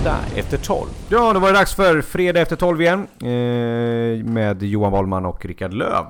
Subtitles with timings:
[0.00, 0.88] Fredag efter 12.
[1.08, 3.06] Ja, då var det dags för Fredag efter 12 igen.
[3.20, 6.06] Eh, med Johan Wallman och Rickard Löv.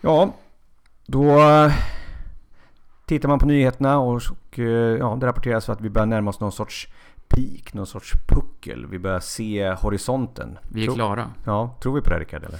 [0.00, 0.34] Ja,
[1.06, 1.40] då
[3.06, 4.64] tittar man på nyheterna och, och eh,
[4.98, 6.88] ja, det rapporteras att vi börjar närma oss någon sorts
[7.28, 8.86] peak, någon sorts puckel.
[8.86, 10.58] Vi börjar se horisonten.
[10.62, 11.30] Vi är Tro- klara.
[11.46, 12.58] Ja, tror vi på det Rickard eller?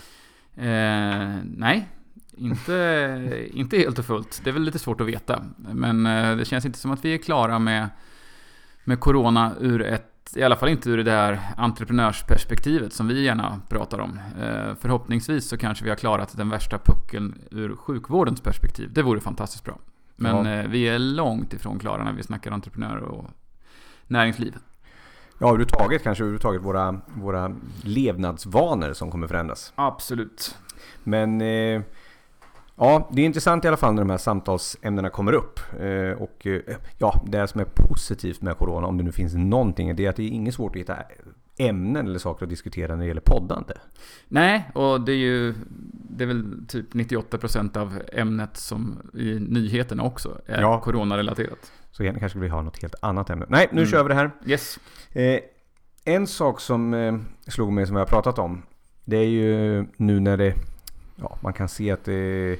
[0.57, 1.89] Eh, nej,
[2.37, 4.41] inte, inte helt och fullt.
[4.45, 5.43] Det är väl lite svårt att veta.
[5.57, 7.89] Men eh, det känns inte som att vi är klara med,
[8.85, 13.61] med Corona ur ett i alla fall inte ur det här entreprenörsperspektivet som vi gärna
[13.69, 14.19] pratar om.
[14.41, 18.93] Eh, förhoppningsvis så kanske vi har klarat den värsta puckeln ur sjukvårdens perspektiv.
[18.93, 19.79] Det vore fantastiskt bra.
[20.17, 20.53] Men Ja.
[20.53, 23.31] eh, vi är långt ifrån klara när vi snackar entreprenörer och
[24.07, 24.57] näringsliv.
[25.39, 29.73] Ja, överhuvudtaget kanske överhuvudtaget våra, våra levnadsvanor som kommer förändras.
[29.77, 30.57] Absolut.
[31.03, 31.83] Men eh,
[32.77, 35.61] ja, det är intressant i alla fall när de här samtalsämnena kommer upp.
[35.81, 36.61] Eh, och eh,
[36.99, 40.17] ja, det som är positivt med Corona, om det nu finns någonting, det är att
[40.17, 40.97] det är inget svårt att hitta
[41.59, 43.75] ämnen eller saker att diskutera när det gäller poddande.
[44.29, 45.55] Nej, och det är ju
[46.11, 50.81] det är väl typ 98% av ämnet som i nyheterna också är Ja.
[50.81, 51.73] coronarelaterat.
[51.91, 53.47] Så egentligen kanske vi har något helt annat ämne.
[53.49, 53.91] Nej, nu Mm.
[53.91, 54.31] kör vi det här.
[54.47, 54.79] Yes.
[55.13, 55.41] Eh,
[56.05, 57.15] en sak som eh,
[57.47, 58.63] slog mig som vi har pratat om.
[59.05, 60.55] Det är ju nu när det...
[61.17, 62.59] Ja, man kan se att det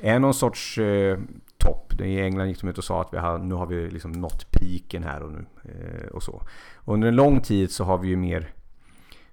[0.00, 1.18] är någon sorts eh,
[1.58, 2.00] topp.
[2.00, 4.50] I England gick de ut och sa att vi har, nu har vi liksom nått
[4.50, 5.46] piken här och nu.
[5.64, 6.42] Eh, och så.
[6.74, 8.52] Och under en lång tid så har vi ju mer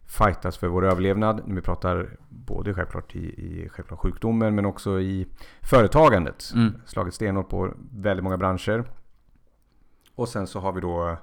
[0.05, 1.41] fightats för vår överlevnad.
[1.45, 5.27] När vi pratar både självklart i, i självklart sjukdomen men också i
[5.61, 6.51] företagandet.
[6.55, 6.73] Mm.
[6.85, 8.83] Slagit stenhårt på väldigt många branscher.
[10.15, 11.17] Och sen så har vi då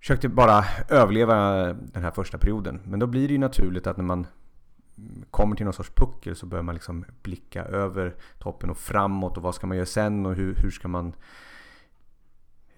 [0.00, 2.80] försökte bara överleva den här första perioden.
[2.84, 4.26] Men då blir det ju naturligt att när man
[5.30, 9.42] kommer till någon sorts puckel så börjar man liksom blicka över toppen och framåt och
[9.42, 11.12] vad ska man göra sen och hur, hur ska man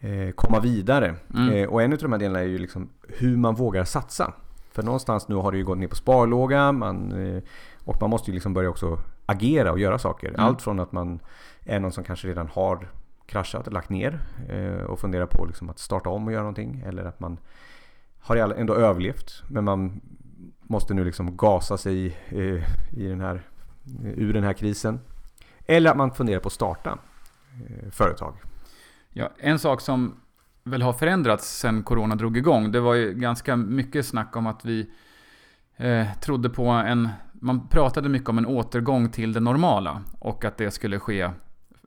[0.01, 1.15] eh, komma vidare.
[1.35, 1.55] Mm.
[1.55, 4.33] Eh, och en av de här delarna är ju liksom hur man vågar satsa.
[4.73, 7.43] För någonstans nu har det ju gått ner på sparlåga man, eh,
[7.85, 10.29] och man måste ju liksom börja också agera och göra saker.
[10.29, 10.41] Mm.
[10.41, 11.21] Allt från att man
[11.65, 12.89] är någon som kanske redan har
[13.27, 16.83] kraschat och lagt ner eh, och funderar på liksom att starta om och göra någonting.
[16.87, 17.39] Eller att man
[18.19, 20.01] har ändå överlevt men man
[20.71, 23.43] måste nu liksom gasa sig eh, i den här,
[24.05, 25.01] ur den här krisen.
[25.67, 26.99] Eller att man funderar på att starta
[27.69, 28.35] eh, företag.
[29.11, 30.17] Ja, en sak som
[30.65, 34.65] väl har förändrats sen corona drog igång, det var ju ganska mycket snack om att
[34.65, 34.91] vi
[35.77, 37.09] eh, trodde på en...
[37.33, 41.21] Man pratade mycket om en återgång till det normala och att det skulle ske.
[41.21, 41.33] Eh,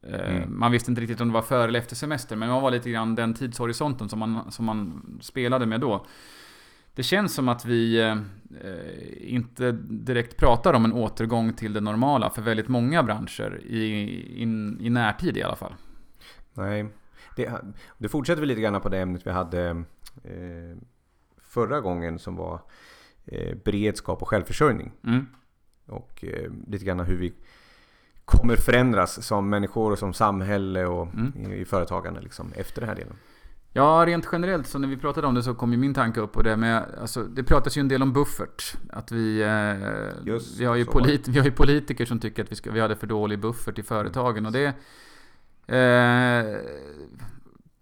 [0.04, 0.60] Mm.
[0.60, 2.90] Man visste inte riktigt om det var före eller efter semester, men det var lite
[2.90, 6.06] grann den tidshorisonten som man, som man spelade med då.
[6.96, 8.18] Det känns som att vi eh,
[8.62, 14.42] eh, inte direkt pratar om en återgång till det normala för väldigt många branscher i,
[14.42, 15.74] in, i närtid i alla fall.
[16.53, 16.86] Nej,
[17.36, 17.62] det,
[17.98, 19.70] det fortsätter vi lite grann på det ämnet vi hade
[20.24, 20.78] eh,
[21.38, 22.62] förra gången som var
[23.26, 24.92] eh, beredskap och självförsörjning.
[25.03, 25.28] Mm.
[25.86, 27.34] Och eh, lite grann hur vi
[28.26, 31.52] kommer förändras som människor och som samhälle och Mm.
[31.53, 33.16] i, i företagande liksom, efter den här delen.
[33.75, 36.31] Ja, rent generellt så när vi pratade om det så kom ju min tanke upp
[36.31, 38.78] på det med, alltså det pratas ju en del om buffert.
[38.89, 42.51] Att vi, eh, Just vi, har ju polit, vi har ju politiker som tycker att
[42.51, 44.73] vi, ska, vi hade för dålig buffert i företagen och det...
[45.67, 46.57] Eh,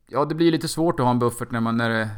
[0.08, 2.10] ja, det blir lite svårt att ha en buffert när man, när det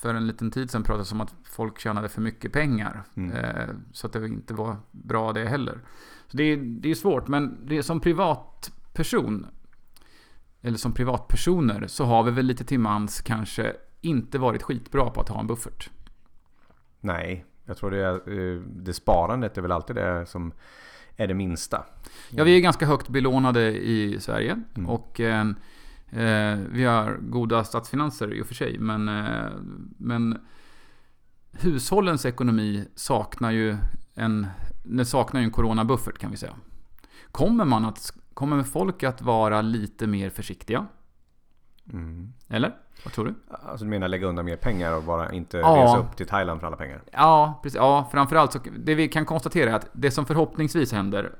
[0.00, 3.02] för en liten tid sedan pratades om att folk tjänade för mycket pengar.
[3.14, 3.32] Mm.
[3.36, 5.78] Eh, så att det inte var bra det heller.
[6.26, 9.46] Så det, är- det är svårt, men det som privatperson
[10.62, 15.20] eller som privatpersoner så har vi väl lite till mans kanske inte varit skitbra på
[15.20, 15.90] att ha en buffert.
[17.00, 18.14] Nej, jag tror det, är,
[18.54, 20.52] eh, det sparandet är väl alltid det som
[21.16, 21.84] är det minsta.
[22.30, 24.90] Ja, vi är ganska högt belånade i Sverige Mm.
[24.90, 25.46] och eh,
[26.10, 29.50] eh, vi har goda statsfinanser i och för sig, men, eh,
[29.96, 30.40] men
[31.52, 33.76] hushållens ekonomi saknar ju
[34.14, 34.46] en,
[34.82, 36.54] den saknar ju en coronabuffert kan vi säga.
[37.30, 40.86] Kommer man att, kommer folk att vara lite mer försiktiga?
[41.92, 42.32] Mm.
[42.48, 42.76] Eller?
[43.04, 43.34] Vad tror du?
[43.50, 45.84] Alltså du menar lägga undan mer pengar och bara inte Ja.
[45.84, 47.02] resa upp till Thailand för alla pengar?
[47.12, 47.76] Ja, precis.
[47.76, 51.32] Ja, framförallt så det vi kan konstatera är att det som förhoppningsvis händer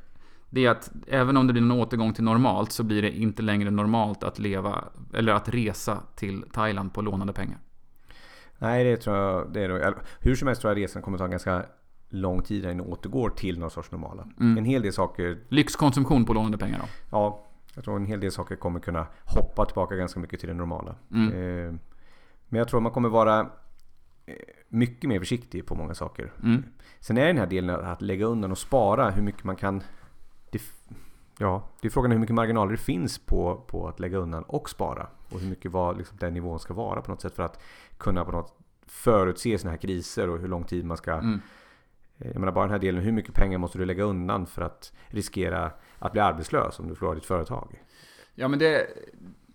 [0.51, 3.43] det är att även om det blir en återgång till normalt så blir det inte
[3.43, 4.85] längre normalt att leva
[5.15, 7.59] eller att resa till Thailand på lånade pengar.
[8.59, 9.53] Nej, det tror jag.
[9.53, 11.65] Det är hur som helst tror jag resan kommer ta ganska
[12.09, 14.29] lång tid innan återgår till någon sorts normala.
[14.41, 14.59] Mm.
[14.59, 16.87] En hel del saker, Lyxkonsumtion på lånade pengar då.
[17.11, 17.45] ja,
[17.75, 20.95] jag tror en hel del saker kommer kunna hoppa tillbaka ganska mycket till det normala.
[21.13, 21.29] Mm.
[21.29, 21.75] Eh,
[22.49, 23.41] men jag tror man kommer vara
[24.27, 24.35] eh,
[24.69, 26.33] mycket mer försiktig på många saker.
[26.43, 26.65] Mm.
[27.01, 29.83] Sen är den här delen att lägga undan och spara hur mycket man kan...
[30.51, 30.63] Det,
[31.39, 34.71] ja, det är frågan hur mycket marginaler det finns på, på att lägga undan och
[34.71, 35.07] spara.
[35.31, 37.63] Och hur mycket vad liksom, den nivån ska vara på något sätt för att
[37.99, 41.13] kunna på något förutse sådana här kriser och hur lång tid man ska...
[41.13, 41.41] Mm.
[42.19, 44.63] Eh, jag menar bara den här delen, hur mycket pengar måste du lägga undan för
[44.63, 47.83] att riskera att bli arbetslös om du förlorar ditt företag?
[48.35, 48.87] Ja, men det...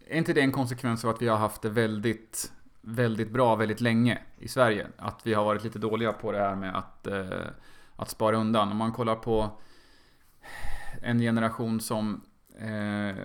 [0.07, 2.51] Är inte det en konsekvens av att vi har haft det väldigt,
[2.81, 4.87] väldigt bra väldigt länge i Sverige?
[4.97, 7.47] Att vi har varit lite dåliga på det här med att, eh,
[7.95, 8.71] att spara undan.
[8.71, 9.49] Om man kollar på
[11.01, 12.21] en generation som
[12.59, 13.15] eh,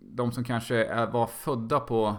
[0.00, 2.16] de som kanske är, var födda på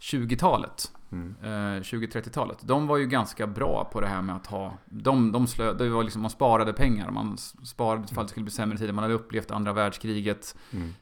[0.00, 0.92] 20-talet.
[1.12, 1.34] Mm.
[1.42, 2.58] Eh, 20-30-talet.
[2.62, 4.78] De var ju ganska bra på det här med att ha...
[4.84, 7.10] De, de slö, det var liksom, man sparade pengar.
[7.10, 8.92] Man sparade ifall det skulle bli sämre tider.
[8.92, 10.56] Man hade upplevt andra världskriget.
[10.70, 10.94] Mm.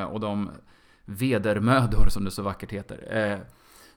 [0.00, 0.50] Eh, och de
[1.04, 3.16] vedermödor, som det så vackert heter.
[3.16, 3.38] Eh,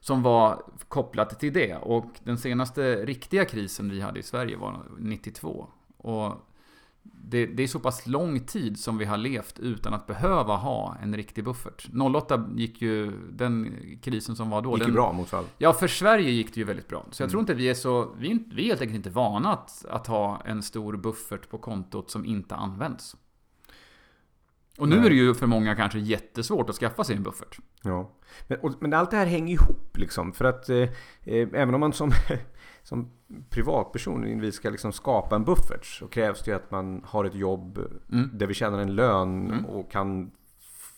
[0.00, 1.76] som var kopplat till det.
[1.76, 5.68] Och den senaste riktiga krisen vi hade i Sverige var 92.
[5.96, 6.32] Och
[7.12, 10.96] det, det är så pass lång tid som vi har levt utan att behöva ha
[11.02, 11.88] en riktig buffert.
[12.16, 14.70] 08 gick ju, den krisen som var då.
[14.70, 15.44] gick den, ju bra motfall.
[15.58, 17.04] Ja, för Sverige gick det ju väldigt bra.
[17.10, 17.30] Så jag Mm.
[17.30, 18.14] tror inte vi är så...
[18.18, 21.58] Vi är, vi är helt enkelt inte vana att, att ha en stor buffert på
[21.58, 23.16] kontot som inte används.
[24.78, 25.06] Och nu Nej.
[25.06, 27.58] är det ju för många kanske jättesvårt att skaffa sig en buffert.
[27.82, 28.10] Ja.
[28.48, 30.32] Men, och, men allt det här hänger ihop liksom.
[30.32, 30.88] För att eh, eh,
[31.52, 32.10] även om man som,
[32.84, 33.10] som
[33.50, 37.78] privatperson individ ska liksom skapa en buffert så krävs det att man har ett jobb
[38.12, 38.30] Mm.
[38.32, 39.66] där vi tjänar en lön Mm.
[39.66, 40.30] och kan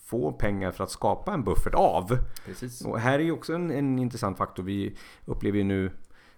[0.03, 2.17] få pengar för att skapa en buffert av.
[2.45, 2.85] Precis.
[2.85, 4.63] Och här är ju också en, en intressant faktor.
[4.63, 5.85] Vi upplever ju nu,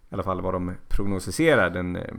[0.09, 2.13] i alla fall vad de prognostiserar, den eh,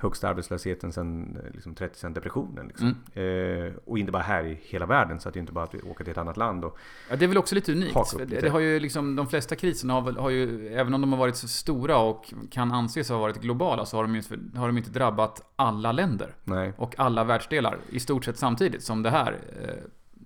[0.00, 2.68] högsta arbetslösheten sedan eh, liksom 30 sen depressionen.
[2.68, 2.94] Liksom.
[3.14, 3.66] Mm.
[3.66, 5.74] Eh, och inte bara här i hela världen, så att det är inte bara att
[5.74, 6.64] vi åker till ett annat land.
[6.64, 6.78] Och,
[7.10, 8.18] Ja, det är väl också lite unikt.
[8.18, 8.40] Lite.
[8.40, 11.18] det har ju liksom, de flesta kriserna har, väl, har ju, även om de har
[11.20, 14.22] varit så stora och kan anses ha varit globala, så har de ju
[14.54, 16.34] har de inte drabbat alla länder.
[16.44, 16.72] nej.
[16.76, 19.74] Och alla världsdelar i stort sett samtidigt som det här eh,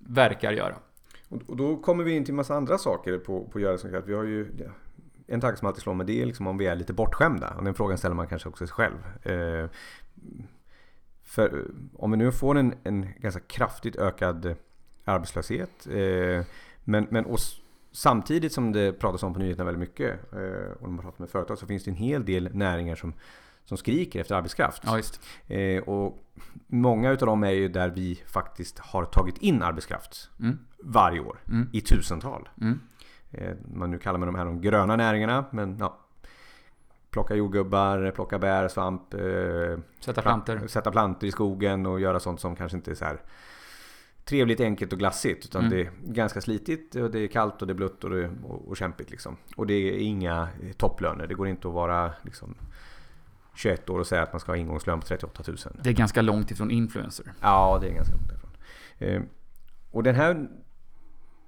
[0.07, 0.75] verkar göra.
[1.47, 4.03] Och, då kommer vi in till massa andra saker på, på göra som.
[4.07, 4.47] Vi har ju
[5.27, 7.55] en tanke som alltid slår mig, det är liksom om vi är lite bortskämda.
[7.57, 9.27] Och den frågan ställer man kanske också sig själv.
[9.27, 9.69] Eh,
[11.23, 14.55] för om vi nu får en, en ganska kraftigt ökad
[15.05, 15.87] arbetslöshet.
[15.87, 16.47] Eh,
[16.85, 17.39] men, men och
[17.93, 21.31] samtidigt som det pratas om på nyheterna väldigt mycket eh, och när man pratar med
[21.31, 23.13] företag så finns det en hel del näringar som,
[23.65, 24.83] som skriker efter arbetskraft.
[25.47, 25.55] Ja.
[25.57, 26.25] Eh, och
[26.67, 30.59] många utav dem är ju där vi faktiskt har tagit in arbetskraft Mm.
[30.79, 31.69] varje år Mm.
[31.73, 32.49] i tusental.
[32.61, 32.81] Mm.
[33.35, 35.99] Eh, man nu kallar man de här de gröna näringarna, men ja.
[37.11, 40.67] Plocka jordgubbar, plocka bär, svamp, eh, Sätta plantor.
[40.67, 43.21] sätta plantor i skogen och göra sånt som kanske inte är så här
[44.25, 45.45] trevligt, enkelt och glassigt.
[45.45, 45.71] Utan Mm.
[45.73, 48.69] det är ganska slitigt och det är kallt och det är blött och, det, och,
[48.69, 49.37] och kämpigt liksom.
[49.57, 51.27] Och det är inga eh, topplöner.
[51.27, 52.55] Det går inte att vara liksom
[53.55, 55.57] 21 år och säga att man ska ha ingångslön på 38 000.
[55.83, 57.33] Det är ganska långt ifrån influencer.
[57.41, 58.51] Ja, det är ganska långt därifrån.
[58.99, 59.23] Eh,
[59.91, 60.49] och den här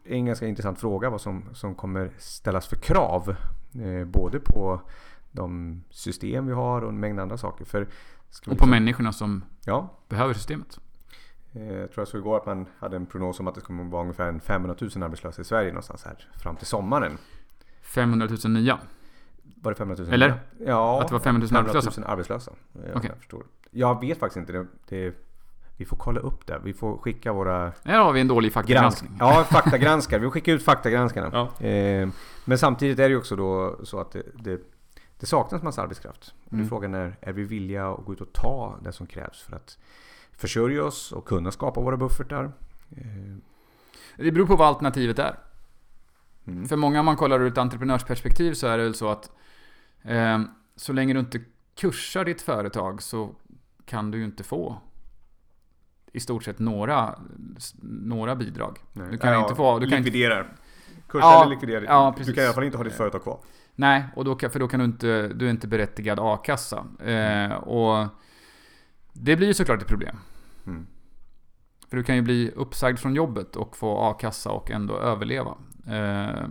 [0.09, 3.37] är en ganska intressant fråga vad som, som kommer ställas för krav.
[3.75, 4.81] Eh, både på
[5.33, 7.65] de system vi har och en mängd andra saker.
[7.65, 7.89] För Och
[8.45, 10.79] på liksom- människorna som Ja, behöver systemet.
[11.53, 13.85] eh, jag tror jag såg igår att man hade en prognos om att det kommer
[13.85, 17.19] vara ungefär en 500 000 arbetslösa i Sverige någonstans här fram till sommaren.
[17.83, 18.79] 500 000 nya.
[19.63, 20.13] Var det 500 000?
[20.15, 20.41] Eller?
[20.67, 22.05] Ja, Att det var 500 000 arbetslösa?
[22.07, 22.51] arbetslösa.
[22.75, 23.11] eh, om Okej.
[23.11, 23.43] Jag, förstår.
[23.71, 24.53] jag vet faktiskt inte.
[24.53, 25.15] Det, det,
[25.77, 26.61] vi får kolla upp det.
[26.65, 29.17] Vi får skicka våra Här har vi en dålig Gransk faktagranskning.
[29.21, 30.21] ja, faktagranskare.
[30.21, 31.31] Vi skickar ut faktagranskarna.
[31.61, 31.67] Ja.
[31.67, 32.09] Eh,
[32.45, 34.61] men samtidigt är det ju också då så att det, det,
[35.19, 36.35] det saknas massa arbetskraft.
[36.53, 36.69] Mm.
[36.69, 39.79] Frågan är, är vi villiga att gå ut och ta det som krävs för att
[40.33, 42.45] försörja oss och kunna skapa våra buffertar?
[42.97, 43.37] Eh,
[44.17, 45.39] Det beror på vad alternativet är.
[46.47, 46.69] mm.
[46.69, 49.31] För många, om man kollar ur ett entreprenörsperspektiv, så är det väl så att
[50.03, 50.41] eh,
[50.77, 51.41] så länge du inte
[51.75, 53.31] kursar ditt företag så
[53.85, 54.77] kan du ju inte få
[56.17, 57.19] i stort sett några,
[57.83, 58.79] några bidrag.
[58.93, 59.09] Nej.
[59.11, 59.79] Du kan inte få...
[59.79, 60.57] Du kan inte, likviderar.
[61.09, 61.83] Kurs Ja, likviderar.
[61.85, 63.41] ja, du kan i alla fall inte ha ditt företag kvar.
[63.75, 65.29] nej, och då, kan- för då kan du inte...
[65.29, 66.85] Du är inte berättigad a-kassa.
[67.05, 68.07] Eh, och
[69.13, 70.17] det blir ju såklart ett problem.
[70.67, 70.87] Mm.
[71.91, 75.55] För du kan ju bli uppsagd från jobbet och få a-kassa och ändå överleva.
[75.87, 76.45] Eh,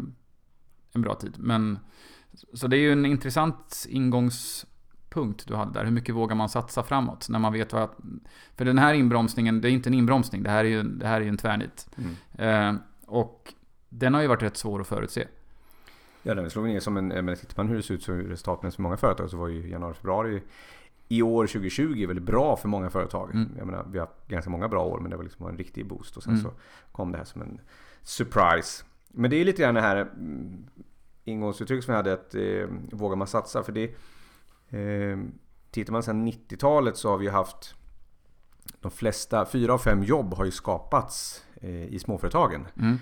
[0.94, 1.36] en bra tid.
[1.40, 1.80] Men,
[2.54, 3.86] så det är ju en intressant
[5.16, 5.86] ingångspunkt du hade där.
[5.86, 7.30] Hur mycket vågar man satsa framåt?
[7.30, 7.90] När man vet vad...
[8.56, 10.44] För den här inbromsningen, det är inte en inbromsning.
[10.44, 11.88] Det här är ju, det här är ju en tvärnit.
[11.98, 12.76] Mm.
[12.76, 13.54] Eh, och
[13.90, 15.28] den har ju varit rätt svår att förutse.
[16.24, 17.08] Ja, den vi ner som en...
[17.08, 19.70] Men tittar man hur det ser ut så resultaten för många företag så var ju
[19.70, 20.42] januari, februari
[21.08, 23.30] i år 2020 väldigt bra för många företag.
[23.34, 23.50] Mm.
[23.58, 25.88] Jag menar, vi har haft ganska många bra år men det var liksom en riktig
[25.88, 26.44] boost och sen Mm.
[26.44, 26.52] så
[26.92, 27.60] kom det här som en
[28.04, 28.84] surprise.
[29.08, 30.66] Men det är lite grann det här mm,
[31.24, 33.64] ingångsuttryck som jag hade att eh, vågar man satsa?
[33.64, 33.96] För det
[34.70, 35.18] eh,
[35.72, 37.76] Tittar man sedan 90-talet så har vi haft
[38.80, 42.68] de flesta, fyra av fem jobb har ju skapats eh, i småföretagen.
[42.80, 42.98] Mm.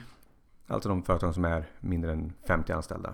[0.67, 3.13] Alltså de företag som är mindre än 50 anställda.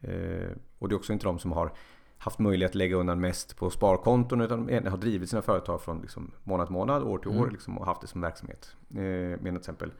[0.00, 0.48] Eh,
[0.78, 1.72] och det är också inte de som har
[2.18, 6.00] haft möjlighet att lägga undan mest på sparkonton utan de har drivit sina företag från
[6.00, 7.50] liksom månad till månad, år till år Mm.
[7.50, 8.76] liksom, och haft det som verksamhet.
[8.90, 9.92] Eh, Medan till exempel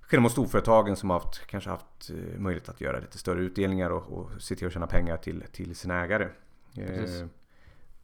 [0.00, 4.02] Skillnad mot storföretagen som har haft, kanske haft möjlighet att göra lite större utdelningar och,
[4.12, 6.28] och se till att tjäna pengar till, till sina ägare.
[6.74, 7.20] Precis.
[7.20, 7.28] Eh,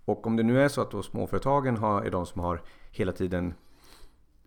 [0.04, 3.12] och om det nu är så att då småföretagen har, är de som har hela
[3.12, 3.54] tiden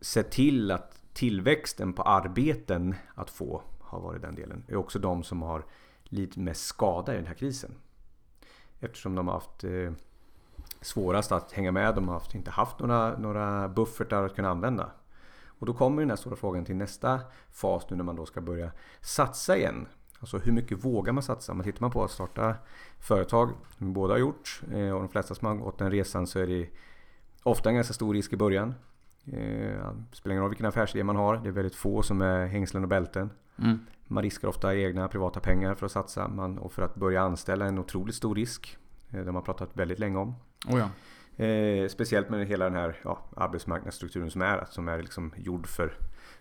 [0.01, 4.63] sett till att tillväxten på arbeten att få har varit den delen.
[4.67, 5.65] Det är också de som har
[6.03, 7.75] lidit mest skada i den här krisen.
[8.79, 9.91] Eftersom de har haft eh,
[10.81, 11.95] svårast att hänga med.
[11.95, 14.91] De har haft, inte haft några, några buffertar att kunna använda.
[15.59, 17.19] Och då kommer den här stora frågan till nästa
[17.51, 18.71] fas nu när man då ska börja
[19.01, 19.88] satsa igen.
[20.19, 21.53] Alltså hur mycket vågar man satsa?
[21.53, 22.55] Men tittar man på att starta
[22.99, 26.39] företag, som båda har gjort eh, och de flesta som har gått den resan så
[26.39, 26.69] är det
[27.43, 28.73] ofta en ganska stor risk i början.
[29.25, 31.38] Eh, Det spelar ingen roll vilken affärsidé man har.
[31.38, 33.29] Det är väldigt få som är hängslen och bälten.
[33.57, 33.79] Mm.
[34.07, 36.27] Man riskar ofta egna privata pengar för att satsa.
[36.27, 38.77] Man, och för att börja anställa en otroligt stor risk.
[39.09, 40.35] Eh, Det har man pratat väldigt länge om.
[40.67, 40.89] Oh ja.
[41.45, 44.65] Eh, speciellt med hela den här ja, arbetsmarknadsstrukturen som är.
[44.69, 45.93] Som är liksom gjord för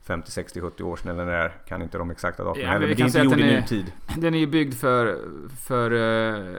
[0.03, 1.11] 50, 60, 70 år sedan.
[1.11, 2.87] Eller när det är, kan inte de exakta datumen Ja, heller.
[2.87, 3.93] men det är inte gjord i den är- nutid.
[4.17, 5.19] Den är ju byggd för,
[5.67, 6.57] för eh,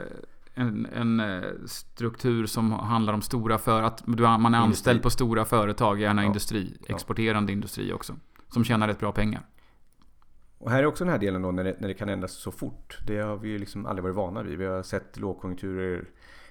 [0.54, 4.56] en, en eh, struktur som handlar om stora för att man är Industri.
[4.56, 6.26] anställd på stora företag, gärna Ja.
[6.26, 6.94] industri, Ja.
[6.94, 8.16] exporterande industri också.
[8.48, 9.42] Som tjänar rätt bra pengar.
[10.58, 12.50] Och här är också den här delen då när det, när det kan ändras så
[12.50, 12.98] fort.
[13.06, 14.58] Det har vi ju liksom aldrig varit vana vid.
[14.58, 16.04] Vi har sett lågkonjunkturer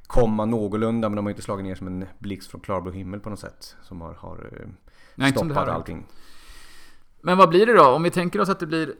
[0.07, 3.29] komma någorlunda men de har inte slagit ner som en blixt från klarblå himmel på
[3.29, 3.75] något sätt.
[3.83, 4.67] Som har, har eh,
[5.15, 6.05] Nej, stoppat allting.
[7.21, 7.87] Men vad blir det då?
[7.87, 8.95] Om vi tänker oss att det blir...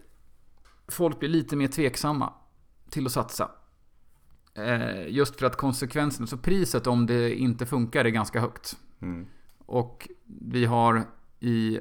[0.88, 2.34] Folk blir lite mer tveksamma
[2.90, 3.52] till att satsa.
[4.54, 8.78] Eh, just för att konsekvensen, så priset om det inte funkar är ganska högt.
[9.02, 9.28] Mm.
[9.66, 11.04] Och vi har
[11.40, 11.80] i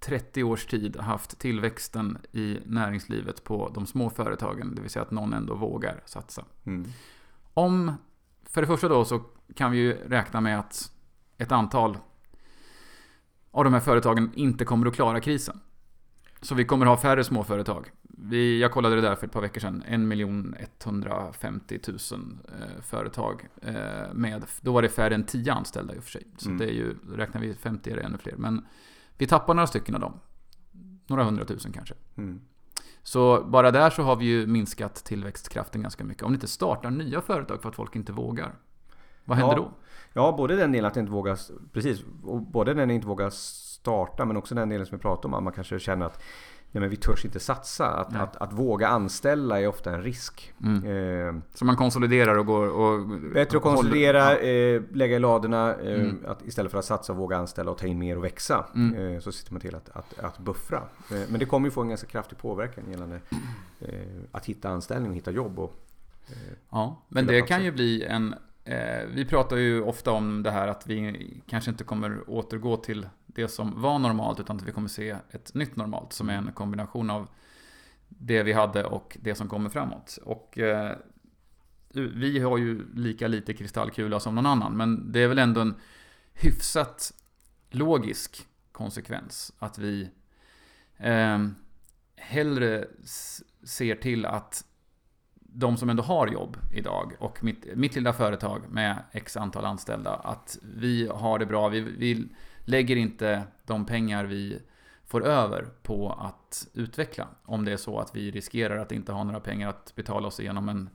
[0.00, 4.74] 30 års tid haft tillväxten i näringslivet på de små företagen.
[4.74, 6.44] Det vill säga att någon ändå vågar satsa.
[6.64, 6.92] Mm.
[7.54, 7.92] Om,
[8.44, 9.22] för det första då så
[9.54, 10.92] kan vi ju räkna med att
[11.38, 11.98] ett antal
[13.54, 15.60] av de här företagen inte kommer att klara krisen.
[16.42, 17.90] Så vi kommer ha färre småföretag.
[18.02, 19.82] Vi, jag kollade det där för ett par veckor sedan.
[20.58, 21.98] 1 150 000
[22.48, 23.48] eh, företag.
[23.62, 23.74] Eh,
[24.14, 26.26] med, då var det färre än 10 anställda i och för sig.
[26.36, 26.58] Så Mm.
[26.58, 28.34] det är ju, räknar vi 50 är det ännu fler.
[28.36, 28.66] Men
[29.18, 30.20] vi tappar några stycken av dem.
[31.06, 31.94] Några hundratusen kanske.
[32.16, 32.40] Mm.
[33.02, 36.22] Så bara där så har vi ju minskat tillväxtkraften ganska mycket.
[36.22, 38.54] Om det inte startar nya företag för att folk inte vågar.
[39.24, 39.62] Vad händer Ja.
[39.62, 39.70] då?
[40.12, 41.36] Ja, både den delen att inte våga,
[41.72, 45.34] precis, och både den inte våga starta men också den delen som vi pratade om
[45.34, 46.22] att man kanske känner att
[46.70, 47.86] nej, men vi törs inte satsa.
[47.86, 50.52] Att, att, att våga anställa är ofta en risk.
[50.64, 50.84] Mm.
[51.36, 53.08] Eh, Så man konsoliderar och går och...
[53.34, 56.24] bättre att konsolidera, eh, lägga i ladorna eh, Mm.
[56.26, 58.66] att istället för att satsa och våga anställa och ta in mer och växa.
[58.74, 59.14] Mm.
[59.14, 60.82] Eh, så sitter man till att, att, att buffra.
[61.10, 63.20] Eh, men det kommer ju få en ganska kraftig påverkan gällande
[63.80, 63.88] eh,
[64.32, 65.58] att hitta anställning och hitta jobb.
[65.58, 65.72] Och,
[66.70, 68.34] Ja, men det kan ju bli en...
[68.64, 73.08] Eh, vi pratar ju ofta om det här att vi kanske inte kommer återgå till
[73.26, 76.52] det som var normalt utan att vi kommer se ett nytt normalt som är en
[76.52, 77.28] kombination av
[78.08, 80.18] det vi hade och det som kommer framåt.
[80.24, 80.96] Och eh,
[81.94, 85.74] vi har ju lika lite kristallkula som någon annan men det är väl ändå en
[86.32, 87.12] hyfsat
[87.70, 90.10] logisk konsekvens att vi
[90.96, 91.38] eh,
[92.16, 92.88] hellre
[93.64, 94.64] ser till att
[95.56, 100.14] de som ändå har jobb idag och mitt, mitt lilla företag med x antal anställda,
[100.14, 101.68] att vi har det bra.
[101.68, 102.28] Vi, vi
[102.64, 104.62] lägger inte de pengar vi
[105.04, 107.28] får över på att utveckla.
[107.44, 110.40] Om det är så att vi riskerar att inte ha några pengar att betala oss
[110.40, 110.90] igenom en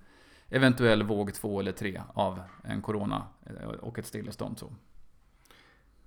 [0.49, 4.59] eventuell våg två eller tre av en corona eh, och ett stillestånd.
[4.59, 4.71] Så.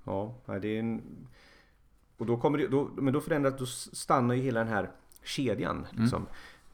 [0.05, 1.03] Ja, det är en...
[2.17, 4.91] Och då kommer det, då, men då förändras, då stannar ju hela den här
[5.23, 5.87] kedjan.
[5.91, 6.27] Liksom.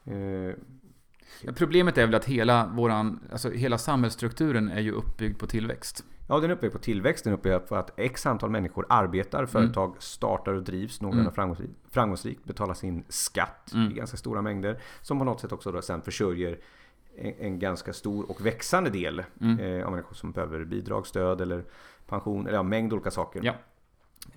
[0.05, 0.55] Eh,
[1.41, 6.03] Ja, Problemet är väl att hela våran, alltså hela samhällsstrukturen är ju uppbyggd på tillväxt.
[6.29, 9.45] ja, den är uppe på tillväxt, den är uppe på att x antal människor arbetar,
[9.45, 11.35] företag startar och drivs någorlunda Mm.
[11.35, 13.91] framgångsrikt, framgångsrikt, betalar sin skatt Mm.
[13.91, 14.79] i ganska stora mängder.
[15.01, 16.59] Som på något sätt också då sen försörjer
[17.17, 19.59] en, en ganska stor och växande del Mm.
[19.59, 21.63] eh, av människor som behöver bidrag, stöd eller
[22.07, 23.41] pension, eller ja, mängd olika saker.
[23.43, 23.53] Ja.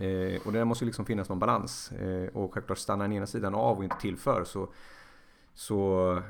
[0.05, 1.93] Eh, och det måste ju liksom finnas någon balans.
[1.93, 4.69] Eh, och självklart stannar den ena sidan av och inte tillför så,
[5.55, 6.23] så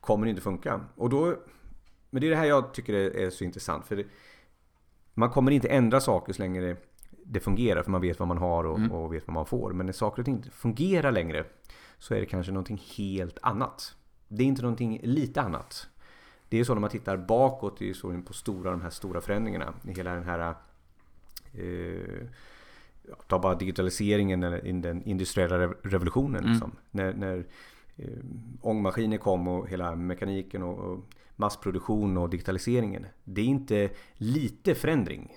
[0.00, 0.80] kommer det inte funka.
[0.96, 1.36] Och då,
[2.10, 3.86] men det är det här jag tycker är, så intressant.
[3.86, 4.04] För det,
[5.14, 6.76] man kommer inte ändra saker så länge det,
[7.24, 8.92] det fungerar för man vet vad man har och, Mm.
[8.92, 9.72] och vet vad man får.
[9.72, 11.44] Men när saker och ting inte fungerar längre
[11.98, 13.94] så är det kanske någonting helt annat.
[14.28, 15.88] Det är inte någonting lite annat.
[16.48, 19.20] Det är så när man tittar bakåt det är så på stora, de här stora
[19.20, 19.74] förändringarna.
[19.84, 20.54] Hela den här
[21.52, 22.26] eh,
[23.26, 26.40] ta bara digitaliseringen eller den industriella rev- revolutionen.
[26.40, 26.50] Mm.
[26.52, 26.72] Liksom.
[26.90, 27.44] När, när
[28.02, 28.08] eh,
[28.60, 31.04] ångmaskiner kom och hela mekaniken och, och
[31.36, 33.06] massproduktion och digitaliseringen.
[33.24, 35.36] Det är inte lite förändring.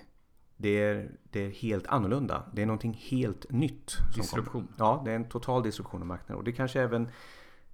[0.57, 2.43] Det är, det är helt annorlunda.
[2.53, 3.91] Det är någonting helt nytt.
[4.15, 4.67] Disruption.
[4.77, 6.37] Ja, det är en total disruption av marknaden.
[6.37, 7.07] Och det kanske även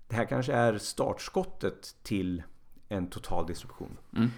[0.08, 2.44] Det här kanske är startskottet till
[2.90, 3.98] en total disruption.
[4.16, 4.30] Mm.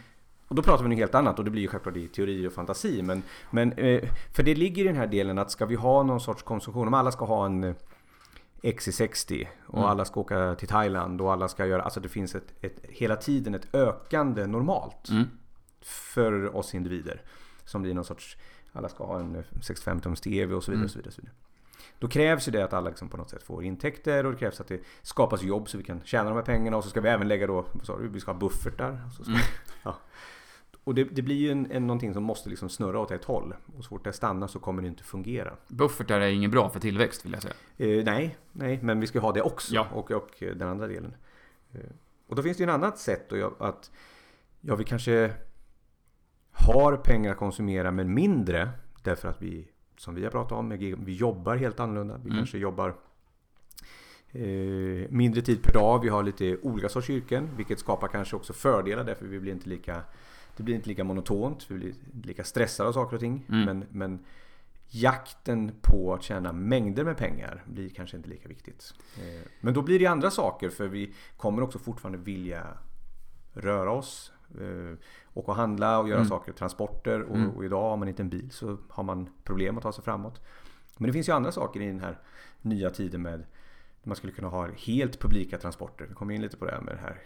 [0.48, 2.48] Och då pratar vi om något helt annat och det blir ju självklart i teori
[2.48, 3.01] och fantasi.
[3.01, 6.22] Men, men eh, för det ligger i den här delen att ska vi ha någon
[6.22, 7.75] sorts konsumtion, om alla ska ha en
[8.62, 9.89] XC60 och Mm.
[9.89, 13.15] alla ska åka till Thailand och alla ska göra, alltså det finns ett, ett, hela
[13.15, 15.27] tiden ett ökande normalt Mm.
[15.82, 17.22] för oss individer.
[17.65, 18.38] Som blir någon sorts,
[18.74, 20.80] alla ska ha en 65 tums TV och så vidare.
[20.80, 20.86] Mm.
[20.86, 21.36] Och så vidare, och så vidare.
[22.00, 24.62] Då krävs ju det att alla liksom på något sätt får intäkter och det krävs
[24.62, 27.10] att det skapas jobb så vi kan tjäna de här pengarna och så ska vi
[27.10, 29.01] även lägga då, vad sa du, vi ska ha buffertar.
[29.08, 29.41] Och, så ska, Mm.
[29.84, 29.96] ja.
[30.83, 33.55] Och det, det blir ju en, en, någonting som måste liksom snurra åt ett håll.
[33.77, 35.57] Och så fort det stannar så kommer det inte fungera.
[35.67, 37.53] Buffertar är inget bra för tillväxt vill jag säga.
[37.77, 39.75] Eh, nej, nej, men vi ska ha det också.
[39.75, 39.88] Ja.
[39.93, 41.13] Och, och den andra delen.
[41.73, 41.79] Eh,
[42.27, 43.91] och då finns det ju en annat sätt då, att
[44.61, 45.33] ja, vi kanske
[46.51, 48.69] har pengar att konsumera men mindre
[49.03, 50.69] därför att vi, som vi har pratat om,
[51.05, 52.17] vi jobbar helt annorlunda.
[52.17, 52.38] Vi Mm.
[52.38, 52.95] kanske jobbar
[54.31, 56.01] eh, mindre tid per dag.
[56.03, 59.69] Vi har lite olika sorts yrken, vilket skapar kanske också fördelar därför vi blir inte
[59.69, 60.01] lika
[60.62, 63.46] det blir inte lika monotont, vi blir inte lika stressade av saker och ting.
[63.50, 63.65] Mm.
[63.65, 64.20] Men, men
[64.89, 68.94] jakten på att tjäna mängder med pengar blir kanske inte lika viktigt.
[69.18, 72.68] Eh, Men då blir det andra saker för vi kommer också fortfarande vilja
[73.53, 74.32] röra oss.
[74.60, 74.98] eh,
[75.34, 76.30] Åka och handla och göra Mm.
[76.30, 77.22] saker, transporter.
[77.22, 77.50] Och, Mm.
[77.50, 80.41] och idag har man inte en bil så har man problem att ta sig framåt.
[80.98, 82.20] Men det finns ju andra saker i den här
[82.62, 83.44] nya tiden med
[84.03, 86.05] man skulle kunna ha helt publika transporter.
[86.10, 87.22] Vi kommer in lite på det här med det här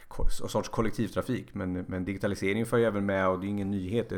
[0.48, 1.54] sorts kollektivtrafik.
[1.54, 4.12] Men, men digitaliseringen för ju även med och det är ingen nyhet.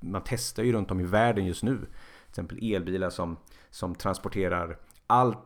[0.00, 1.76] Man testar ju runt om i världen just nu.
[1.78, 1.86] Till
[2.28, 3.36] exempel elbilar som,
[3.70, 5.36] som transporterar all,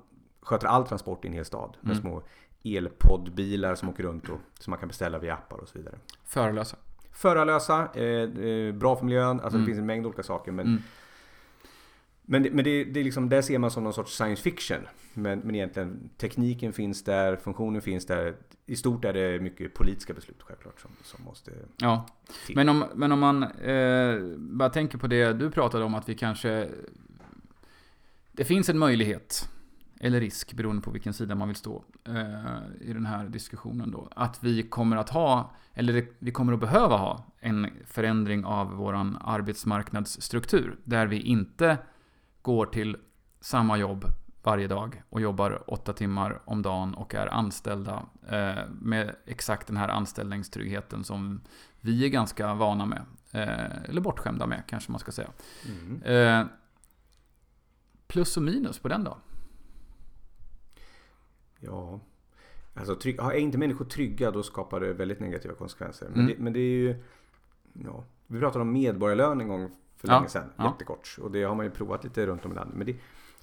[0.42, 1.76] sköter all transport i en hel stad.
[1.80, 2.02] Med Mm.
[2.02, 2.22] små
[2.64, 5.98] elpoddbilar som åker runt och som man kan beställa via appar och så vidare.
[6.24, 6.76] Förelösa.
[7.12, 9.40] Förarlösa, eh, eh, bra för miljön.
[9.40, 9.60] Alltså Mm.
[9.60, 10.52] det finns en mängd olika saker.
[10.52, 10.82] Men, Mm.
[12.26, 14.78] Men, det, men det, det är liksom, där ser man som någon sorts science fiction.
[15.14, 18.34] Men, men egentligen tekniken finns där, funktionen finns där.
[18.66, 22.06] I stort är det mycket politiska beslut självklart som, som måste Ja.
[22.46, 22.56] till.
[22.56, 26.14] Men om, men om man eh, bara tänker på det du pratade om att vi
[26.14, 26.68] kanske...
[28.32, 29.48] Det finns en möjlighet,
[30.00, 34.08] eller risk beroende på vilken sida man vill stå eh, i den här diskussionen då.
[34.16, 38.72] Att vi kommer att ha, eller det, vi kommer att behöva ha, en förändring av
[38.72, 40.76] våran arbetsmarknadsstruktur.
[40.84, 41.78] Där vi inte
[42.46, 42.96] går till
[43.40, 44.04] samma jobb
[44.42, 49.76] varje dag och jobbar åtta timmar om dagen och är anställda eh, med exakt den
[49.76, 51.40] här anställningstryggheten som
[51.80, 53.02] vi är ganska vana med.
[53.32, 55.28] Eh, eller bortskämda med kanske man ska säga.
[55.68, 56.02] Mm.
[56.02, 56.46] Eh,
[58.06, 59.18] plus och minus på den då?
[61.60, 62.00] Ja,
[62.74, 66.08] alltså trygg, är inte människor trygga då skapar det väldigt negativa konsekvenser.
[66.08, 66.26] Men, Mm.
[66.26, 67.04] det, men det är ju...
[67.72, 70.52] Ja, vi pratade om medborgarlön en gång för Ja, länge sedan.
[70.56, 70.64] ja.
[70.72, 71.16] Jättekort.
[71.22, 72.76] Och det har man ju provat lite runt om i landet.
[72.76, 72.96] Men det,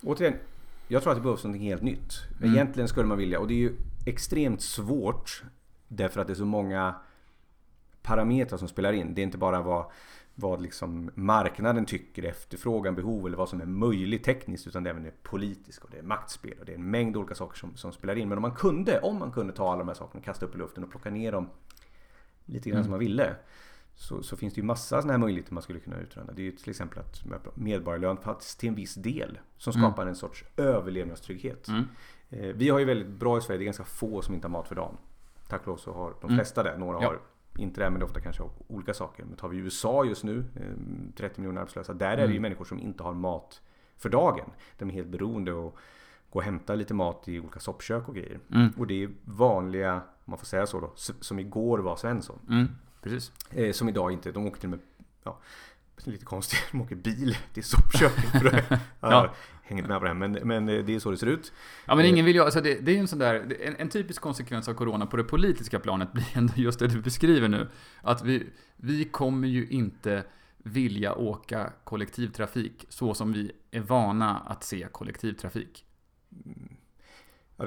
[0.03, 0.33] återigen,
[0.87, 2.13] jag tror att det behövs något helt nytt.
[2.41, 2.53] Mm.
[2.53, 3.39] Egentligen skulle man vilja.
[3.39, 5.43] Och det är ju extremt svårt.
[5.87, 6.95] Därför att det är så många
[8.01, 9.13] parametrar som spelar in.
[9.15, 9.85] Det är inte bara vad,
[10.35, 14.67] vad liksom marknaden tycker, efterfrågan, behov eller vad som är möjligt tekniskt.
[14.67, 17.17] Utan det är även det politiska och det är maktspel och det är en mängd
[17.17, 18.29] olika saker som, som spelar in.
[18.29, 20.57] Men om man kunde, om man kunde ta alla de här sakerna kasta upp i
[20.57, 21.49] luften och plocka ner dem
[22.45, 22.83] lite grann Mm.
[22.83, 23.35] som man ville.
[23.95, 26.31] Så, så finns det ju massa sådana här möjligheter man skulle kunna utröna.
[26.33, 29.81] Det är ju till exempel att medborgarlön faktiskt till en viss del som Mm.
[29.91, 31.67] skapar en sorts överlevnadstrygghet.
[31.67, 31.83] Mm.
[32.29, 34.51] Eh, Vi har ju väldigt bra i Sverige, det är ganska få som inte har
[34.51, 34.97] mat för dagen.
[35.47, 36.37] Tack och lov så har de Mm.
[36.37, 36.77] flesta det.
[36.77, 37.07] Några Ja.
[37.07, 37.19] har
[37.57, 39.23] inte det, men det är ofta kanske olika saker.
[39.25, 41.93] Men tar vi USA just nu, eh, 30 miljoner arbetslösa.
[41.93, 42.41] Där är det ju Mm.
[42.41, 43.61] människor som inte har mat
[43.97, 44.49] för dagen.
[44.77, 45.77] De är helt beroende och
[46.29, 48.39] gå och hämta lite mat i olika soppkök och grejer.
[48.53, 48.69] Mm.
[48.77, 52.39] Och det är vanliga, om man får säga så då, som igår var Svensson.
[53.03, 53.15] Mm.
[53.15, 53.31] Precis.
[53.49, 54.79] Eh, som idag inte, de åker till och med,
[55.23, 55.39] ja,
[56.03, 58.31] lite konstigt, de åker bil till soppköket.
[58.31, 58.79] För det.
[58.99, 59.33] ja.
[59.67, 61.53] Inte med på det här, men, men eh, det är så det ser ut.
[61.85, 63.89] Ja men ingen vill ju, alltså det, det är ju en sån där, en, en
[63.89, 67.69] typisk konsekvens av corona på det politiska planet blir ändå just det du beskriver nu.
[68.01, 70.23] Att vi, vi kommer ju inte
[70.57, 75.85] vilja åka kollektivtrafik så som vi är vana att se kollektivtrafik.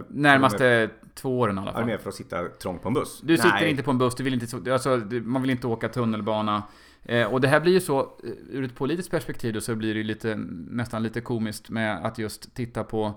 [0.09, 1.85] Närmaste två åren i alla Är fall.
[1.87, 3.21] med för att sitta trångt på en buss?
[3.25, 3.71] Du sitter Nej.
[3.71, 6.63] inte på en buss, du vill inte, så- alltså, man vill inte åka tunnelbana.
[7.05, 8.07] Eh, och det här blir ju så, eh,
[8.51, 10.35] ur ett politiskt perspektiv då, så blir det ju lite,
[10.71, 13.15] nästan lite komiskt med att just titta på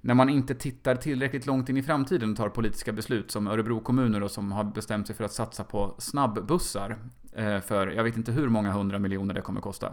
[0.00, 3.80] när man inte tittar tillräckligt långt in i framtiden och tar politiska beslut som Örebro
[3.80, 6.96] kommuner då, som har bestämt sig för att satsa på snabbbussar
[7.32, 9.92] eh, för jag vet inte hur många hundra miljoner det kommer kosta.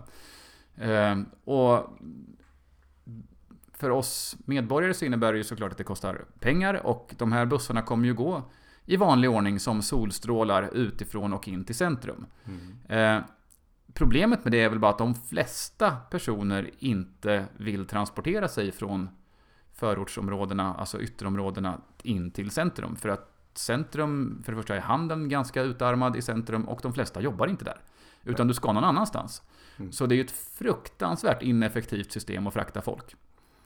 [0.77, 1.97] Eh, och
[3.79, 7.45] för oss medborgare så innebär det ju såklart att det kostar pengar och de här
[7.45, 8.51] bussarna kommer ju gå
[8.85, 12.25] i vanlig ordning som solstrålar utifrån och in till centrum.
[12.45, 13.17] Mm.
[13.17, 13.23] Eh,
[13.93, 19.09] problemet med det är väl bara att de flesta personer inte vill transportera sig från
[19.73, 22.95] förortsområdena, alltså ytterområdena, in till centrum.
[22.95, 27.21] För att centrum, för det första är handeln ganska utarmad i centrum och de flesta
[27.21, 27.81] jobbar inte där.
[28.23, 29.41] Utan du ska någon annanstans.
[29.77, 29.91] Mm.
[29.91, 33.15] Så det är ju ett fruktansvärt ineffektivt system att frakta folk.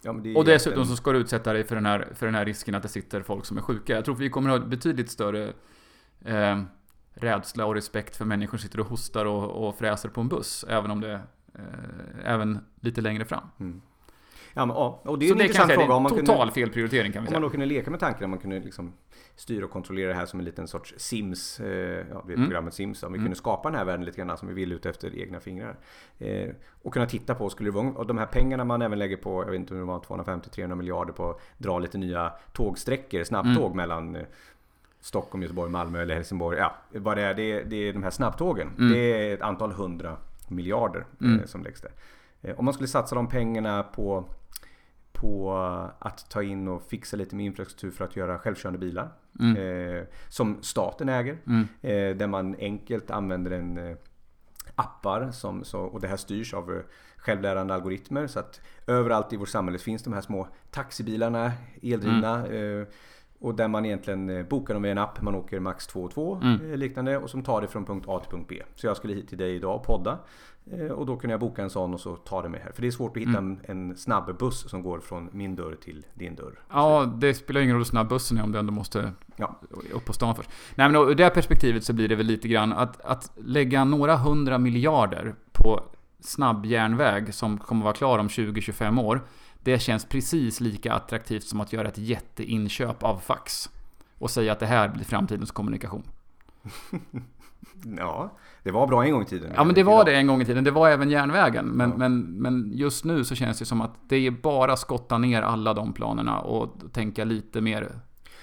[0.03, 2.25] Ja, det är Och dessutom egentligen- så ska du utsätta dig för den, här, för
[2.25, 3.93] den här risken att det sitter folk som är sjuka.
[3.95, 5.53] Jag tror vi kommer ha betydligt större
[6.25, 6.61] eh,
[7.13, 10.65] rädsla och respekt för människor som sitter och hostar och, och fräser på en buss.
[10.69, 11.13] Även om det
[11.55, 11.61] eh,
[12.33, 13.43] även lite längre fram.
[13.59, 13.81] Mm.
[14.53, 15.85] Ja, men, ja, och det är så en det intressant fråga.
[15.87, 17.39] är Om man, en kunde, total felprioritering kan vi om säga.
[17.39, 18.93] man då kunde leka med tanken om man kunde liksom
[19.35, 21.67] styra och kontrollera det här som en liten sorts Sims, eh,
[22.11, 22.45] ja, det är Mm.
[22.47, 23.25] programmet Sims, om vi Mm.
[23.25, 25.75] kunde skapa den här världen lite grann som vi vill ut efter egna fingrar.
[26.19, 26.49] Eh,
[26.81, 29.43] och kunna titta på, skulle det vara, och de här pengarna man även lägger på,
[29.43, 33.65] jag vet inte om det var 250-300 miljarder på att dra lite nya tågsträckor, snabbtåg
[33.65, 33.77] Mm.
[33.77, 34.21] mellan eh,
[34.99, 36.57] Stockholm, Göteborg, Malmö eller Helsingborg.
[36.57, 38.67] Ja, vad det är, det är, det är de här snabbtågen.
[38.77, 38.91] Mm.
[38.93, 38.97] Det
[39.29, 41.39] är ett antal hundra miljarder Mm.
[41.39, 41.91] eh, som läggs där.
[42.57, 44.25] Om man skulle satsa de pengarna på
[45.23, 45.53] på
[45.99, 49.09] att ta in och fixa lite med infrastruktur för att göra självkörande bilar.
[49.39, 49.57] Mm.
[49.57, 51.37] Eh, som staten äger.
[51.47, 51.67] Mm.
[51.81, 53.97] Eh, där man enkelt använder en eh,
[54.75, 56.81] appar som, så, och det här styrs av eh,
[57.17, 58.27] självlärande algoritmer.
[58.27, 62.45] Så att överallt i vårt samhälle finns de här små taxibilarna, eldrivna.
[62.45, 62.85] Mm.
[63.43, 65.21] Och där man egentligen eh, bokar dem med en app.
[65.21, 66.71] Man åker max 2 och 2 Mm.
[66.71, 67.17] eh, liknande.
[67.17, 68.61] Och som tar det från punkt A till punkt B.
[68.75, 70.17] Så jag skulle hit till dig idag och podda.
[70.71, 72.71] Eh, Och då kunde jag boka en sån och så ta det med här.
[72.71, 73.59] För det är svårt att hitta Mm.
[73.65, 76.59] en, snabb buss som går från min dörr till din dörr.
[76.73, 79.59] Ja, det spelar ingen roll hur snabb bussen är om du ändå måste Ja.
[79.93, 80.49] upp på stan först.
[80.75, 83.83] Nej men ur det här perspektivet så blir det väl lite grann att, att lägga
[83.83, 85.83] några hundra miljarder på
[86.19, 89.21] snabb järnväg som kommer vara klar om 20-25 år.
[89.63, 93.69] Det känns precis lika attraktivt som att göra ett jätteinköp av fax.
[94.17, 96.03] Och säga att det här blir framtidens kommunikation.
[97.97, 99.51] Ja, det var bra en gång i tiden.
[99.55, 100.63] Ja men det var det en gång i tiden.
[100.63, 101.65] Det var även järnvägen.
[101.65, 101.97] Men, Ja.
[101.97, 105.73] men, men just nu så känns det som att det är bara skotta ner alla
[105.73, 107.91] de planerna och tänka lite mer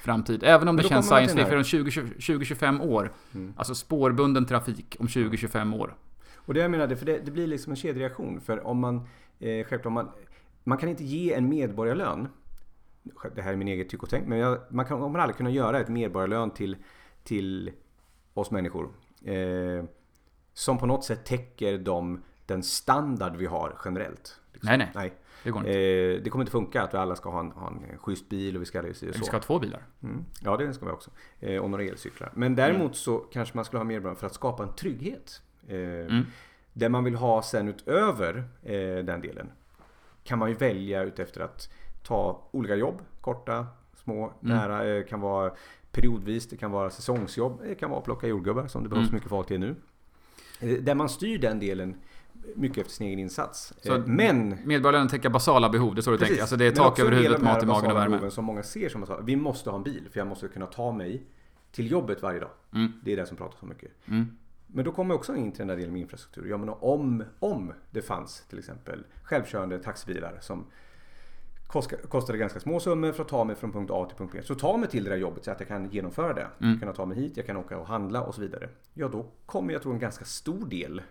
[0.03, 0.43] framtid.
[0.45, 3.13] Även om det känns science fiction om 20-25 år.
[3.35, 3.53] Mm.
[3.57, 5.95] Alltså spårbunden trafik om 20-25 år.
[6.37, 8.41] Och det jag menade, för det, det blir liksom en kedjereaktion.
[8.41, 8.97] För om man,
[9.39, 10.09] eh, självklart, man,
[10.65, 12.29] man kan inte ge en medborgarlön.
[13.35, 14.27] Det här är min eget tyck och tänk.
[14.29, 16.77] Men jag, man kan, man aldrig kunna göra ett medborgarlön till,
[17.25, 17.71] till
[18.35, 18.89] oss människor.
[19.25, 19.85] Eh,
[20.53, 24.41] som på något sätt täcker de, den standard vi har generellt.
[24.53, 24.69] Liksom.
[24.69, 24.91] Nej, nej.
[24.95, 25.13] nej.
[25.45, 25.73] Det går inte.
[25.81, 28.57] Eh, det kommer inte funka att vi alla ska ha en, ha en schysst bil
[28.57, 29.25] och vi ska se och Vi så.
[29.25, 29.83] ska ha två bilar.
[30.03, 30.25] Mm.
[30.45, 31.11] Ja, det ska vi också.
[31.41, 32.33] Eh, och några elcyklar.
[32.35, 35.43] Men däremot så kanske man skulle ha mer för att skapa en trygghet.
[35.69, 36.25] Eh, Mm.
[36.73, 39.51] Det man vill ha sen utöver eh, den delen
[40.25, 41.69] kan man ju välja utefter att
[42.03, 43.03] ta olika jobb.
[43.21, 43.67] Korta,
[44.05, 44.57] små, Mm.
[44.57, 44.85] nära.
[44.97, 45.53] Eh, kan vara
[45.93, 47.61] periodvis, det kan vara säsongsjobb.
[47.63, 49.15] Det kan vara att plocka jordgubbar som det behövs Mm.
[49.15, 49.75] mycket folk till nu.
[50.61, 51.95] Eh, där man styr den delen
[52.55, 53.73] mycket efter sin egen insats.
[53.83, 56.29] Så eh, men Medborgarlönen täcker basala behov, det är så du Precis.
[56.29, 56.43] tänker?
[56.43, 58.31] Alltså det är tak över huvudet, mat i magen och basala värme.
[58.31, 60.93] Som många ser som att vi måste ha en bil för jag måste kunna ta
[60.93, 61.23] mig
[61.73, 62.51] till jobbet varje dag.
[62.75, 62.93] Mm.
[63.05, 63.91] Det är det som pratas om mycket.
[64.09, 64.37] Mm.
[64.73, 66.47] Men då kommer jag också in till den där delen med infrastruktur.
[66.51, 70.67] Ja, men om, om det fanns till exempel självkörande taxibilar som
[72.09, 74.41] kostade ganska små summor för att ta mig från punkt A till punkt B.
[74.43, 76.47] Så ta mig till det där jobbet så att jag kan genomföra det.
[76.61, 76.81] Mm.
[76.81, 78.69] Kunna ta mig hit, jag kan åka och handla och så vidare.
[78.95, 81.03] Ja, då kommer jag tro en ganska stor del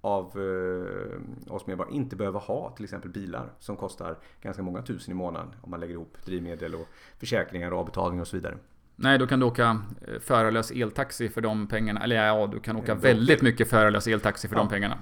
[0.00, 5.12] av eh, oss medborgare inte behöva ha till exempel bilar som kostar ganska många tusen
[5.12, 6.86] i månaden om man lägger ihop drivmedel och
[7.18, 8.56] försäkringar och avbetalning och så vidare.
[9.02, 12.00] Nej, då kan du åka eh, förarlös eltaxi för de pengarna.
[12.04, 14.62] Eller ja, du kan åka Eh, väldigt mycket förarlös eltaxi för Ja.
[14.62, 14.98] de pengarna.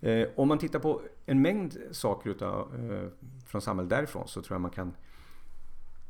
[0.00, 2.72] Eh, om man tittar på en mängd saker utav,
[3.46, 4.94] från samhället därifrån så tror jag man kan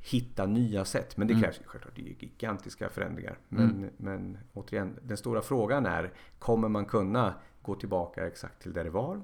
[0.01, 1.17] hitta nya sätt.
[1.17, 1.43] Men det Mm.
[1.43, 3.39] krävs ju självklart det är gigantiska förändringar.
[3.49, 3.91] Men, Mm.
[3.97, 8.91] men återigen, den stora frågan är kommer man kunna gå tillbaka exakt till där det
[8.91, 9.21] var?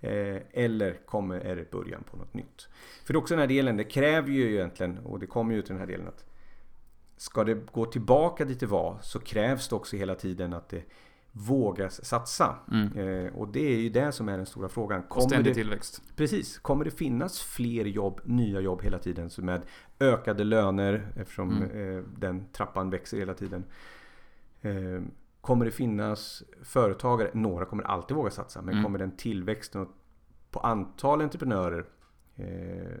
[0.00, 2.68] Eller kommer, är det början på något nytt?
[3.04, 5.62] För det är också den här delen, det kräver ju egentligen, och det kommer ju
[5.62, 6.24] till den här delen att
[7.22, 10.82] Ska det gå tillbaka dit det var så krävs det också hela tiden att det
[11.32, 12.56] vågas satsa.
[12.72, 12.98] Mm.
[13.26, 15.00] Eh, och det är ju det som är den stora frågan.
[15.02, 16.02] Och Kommer ständig det, tillväxt.
[16.16, 19.62] precis, kommer det finnas fler jobb, nya jobb hela tiden med
[20.00, 21.96] ökade löner eftersom Mm.
[21.98, 23.64] eh, den trappan växer hela tiden.
[24.62, 25.02] Eh,
[25.40, 28.84] kommer det finnas företagare, några kommer alltid våga satsa, men Mm.
[28.84, 29.88] kommer den tillväxten
[30.50, 31.84] på antal entreprenörer
[32.36, 32.98] eh,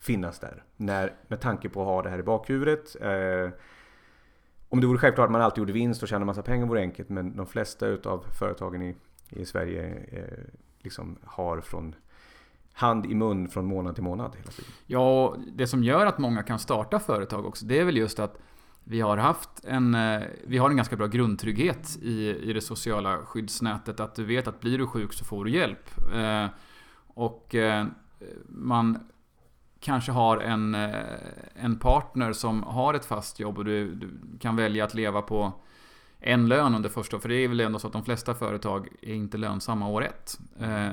[0.00, 0.64] finnas där?
[0.76, 2.96] När, med tanke på att ha det här i bakhuvudet.
[3.00, 3.50] Eh,
[4.68, 7.08] om det vore självklart att man alltid gjorde vinst och tjänade massa pengar vore enkelt
[7.08, 8.96] men de flesta utav företagen i,
[9.28, 10.44] i Sverige eh,
[10.78, 11.94] liksom har från
[12.72, 14.70] hand i mun från månad till månad hela tiden.
[14.86, 18.18] Ja, och det som gör att många kan starta företag också, det är väl just
[18.18, 18.38] att
[18.84, 23.18] vi har haft en, eh, vi har en ganska bra grundtrygghet i, i det sociala
[23.18, 24.00] skyddsnätet.
[24.00, 25.90] Att du vet att blir du sjuk så får du hjälp.
[26.14, 26.46] Eh,
[27.06, 27.86] och eh,
[28.48, 28.98] man
[29.80, 30.74] kanske har en,
[31.54, 34.08] en partner som har ett fast jobb och du, du
[34.40, 35.52] kan välja att leva på
[36.18, 37.22] en lön under första året.
[37.22, 40.38] För det är väl ändå så att de flesta företag är inte lönsamma år ett.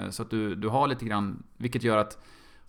[0.09, 2.17] Så att du, du har lite grann, vilket gör att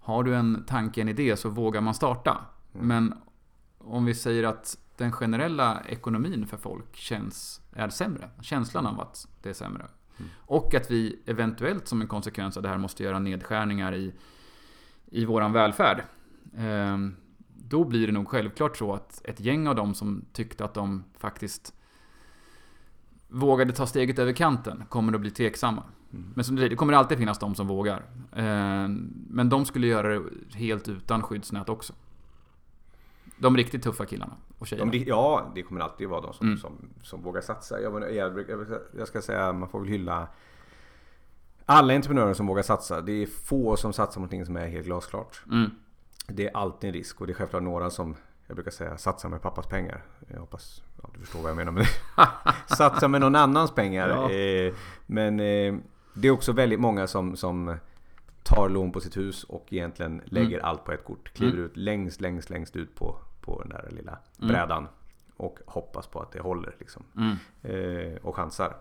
[0.01, 2.39] har du en tanke, en idé så vågar man starta.
[2.75, 2.87] Mm.
[2.87, 3.15] Men
[3.79, 8.31] om vi säger att den generella ekonomin för folk känns, är sämre.
[8.41, 9.87] Känslan av att det är sämre.
[10.19, 10.31] Mm.
[10.39, 14.13] Och att vi eventuellt som en konsekvens av det här måste göra nedskärningar i,
[15.11, 16.03] i våran välfärd.
[16.57, 17.17] Ehm,
[17.55, 21.05] då blir det nog självklart så att ett gäng av dem som tyckte att de
[21.19, 21.75] faktiskt
[23.29, 25.83] vågade ta steget över kanten kommer att bli tveksamma.
[26.13, 26.33] Mm.
[26.35, 28.03] Men som du säger, det kommer alltid finnas de som vågar.
[28.37, 30.23] Ehm, men de skulle göra det
[30.55, 31.93] helt utan skyddsnät också.
[33.39, 34.91] De riktigt tuffa killarna och tjejerna.
[34.91, 36.59] De, ja, det kommer alltid vara de som, mm.
[36.59, 37.81] som, som vågar satsa.
[37.81, 38.47] Jag, jag,
[38.99, 40.29] jag, ska säga, man får väl hylla
[41.71, 43.01] alla entreprenörer som vågar satsa.
[43.01, 45.43] Det är få som satsar på någonting som är helt glasklart.
[45.51, 45.71] Mm.
[46.27, 49.29] Det är alltid en risk och det är självklart några som jag brukar säga satsar
[49.29, 50.03] med pappas pengar.
[50.29, 52.29] Jag hoppas ja, du förstår vad jag menar med det.
[52.77, 54.09] satsa med någon annans pengar.
[54.09, 54.31] Ja.
[54.31, 54.75] Eh,
[55.07, 55.75] men eh,
[56.15, 57.77] det är också väldigt många som, som
[58.43, 60.65] tar lån på sitt hus och egentligen lägger mm.
[60.65, 61.33] allt på ett kort.
[61.35, 61.65] Kliver mm.
[61.65, 64.49] ut längst, längst, längst ut på, på den där lilla mm.
[64.49, 64.89] brädan.
[65.37, 67.03] Och hoppas på att det håller liksom.
[67.17, 67.37] Mm.
[67.63, 68.77] Eh, och chansar.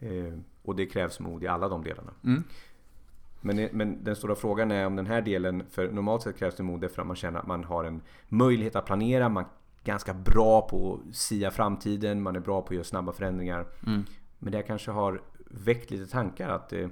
[0.00, 2.12] Eh, och det krävs mod i alla de delarna.
[2.24, 2.44] Mm.
[3.40, 6.62] Men, men den stora frågan är om den här delen, för normalt sett krävs det
[6.62, 9.28] mod för att man känner att man har en möjlighet att planera.
[9.28, 9.50] Man är
[9.84, 13.66] ganska bra på att sia framtiden, man är bra på att göra snabba förändringar.
[13.86, 14.04] Mm.
[14.38, 16.88] Men det kanske har väckt lite tankar att eh,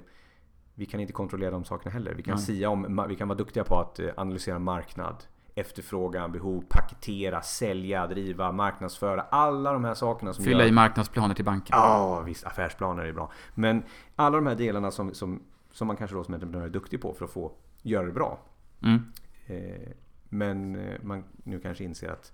[0.75, 2.13] vi kan inte kontrollera de sakerna heller.
[2.13, 5.23] Vi kan, sia om, vi kan vara duktiga på att eh, analysera marknad,
[5.59, 9.21] efterfrågan, behov, paketera, sälja, driva, marknadsföra.
[9.21, 10.69] Alla de här sakerna som Fylla gör...
[10.69, 11.77] i marknadsplaner till banken.
[11.77, 12.45] Ja, visst.
[12.45, 13.31] Affärsplaner är bra.
[13.55, 13.83] Men
[14.15, 17.13] alla de här delarna som, som, som man kanske då som entreprenör är duktig på
[17.13, 18.39] för att få göra det bra.
[18.81, 19.01] Mm.
[19.47, 19.89] Eh,
[20.29, 22.33] men eh, man nu kanske inser att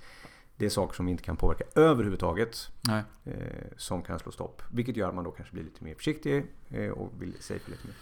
[0.57, 2.71] det är saker som vi inte kan påverka överhuvudtaget.
[2.81, 3.03] Nej.
[3.23, 3.33] Eh,
[3.77, 4.61] som kan slå stopp.
[4.71, 7.87] Vilket gör att man då kanske blir lite mer försiktig eh, och vill safe lite
[7.87, 7.95] mer.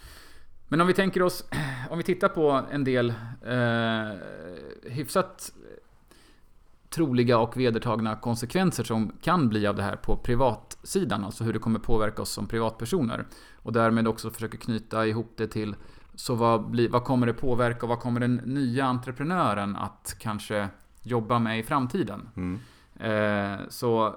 [0.68, 1.44] Men om vi tänker oss,
[1.90, 3.14] om vi tittar på en del
[3.46, 4.18] eh,
[4.90, 5.52] hyfsat
[6.94, 11.58] troliga och vedertagna konsekvenser som kan bli av det här på privatsidan, alltså hur det
[11.58, 13.24] kommer påverka oss som privatpersoner.
[13.54, 15.76] Och därmed också försöka knyta ihop det till
[16.14, 20.68] så vad, blir, vad kommer det påverka och vad kommer den nya entreprenören att kanske
[21.02, 22.28] jobba med i framtiden?
[22.36, 22.60] Mm.
[22.96, 24.16] Eh, så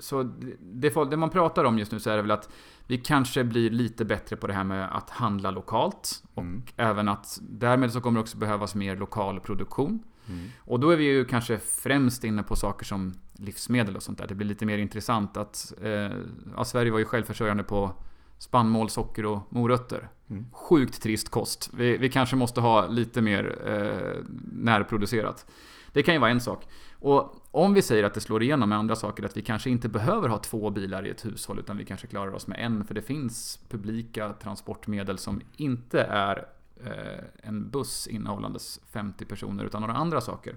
[0.00, 0.22] så
[0.60, 2.48] det, det, man pratar om just nu så är det väl att
[2.86, 6.22] vi kanske blir lite bättre på det här med att handla lokalt.
[6.34, 6.62] Och mm.
[6.76, 10.02] även att därmed så kommer det också behövas mer lokal produktion.
[10.28, 10.48] Mm.
[10.58, 14.26] Och då är vi ju kanske främst inne på saker som livsmedel och sånt där.
[14.26, 16.10] Det blir lite mer intressant att eh,
[16.56, 17.92] ja, Sverige var ju självförsörjande på
[18.38, 20.08] spannmål, socker och morötter.
[20.30, 20.46] Mm.
[20.52, 21.70] Sjukt trist kost.
[21.74, 25.46] Vi, vi, kanske måste ha lite mer eh, närproducerat.
[25.92, 26.68] Det kan ju vara en sak.
[27.04, 29.88] Och om vi säger att det slår igenom med andra saker, att vi kanske inte
[29.88, 32.94] behöver ha två bilar i ett hushåll, utan vi kanske klarar oss med en, för
[32.94, 36.46] det finns publika transportmedel som inte är
[36.84, 40.56] eh, en buss innehållandes 50 personer, utan några andra saker.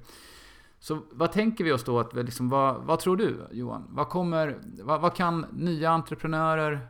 [0.79, 1.99] Så vad tänker vi oss då?
[1.99, 3.83] Att, liksom, vad, vad tror du Johan?
[3.89, 6.87] Vad, kommer, vad, vad kan nya entreprenörer...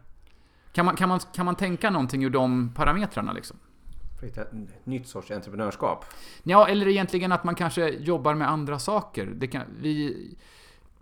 [0.72, 3.58] Kan man, kan, man, kan man tänka någonting ur de parametrarna liksom?
[4.22, 4.52] Hitta ett
[4.84, 6.06] nytt sorts entreprenörskap?
[6.44, 9.48] Ja, eller egentligen att man kanske jobbar med andra saker.
[9.52, 10.16] Kan, vi,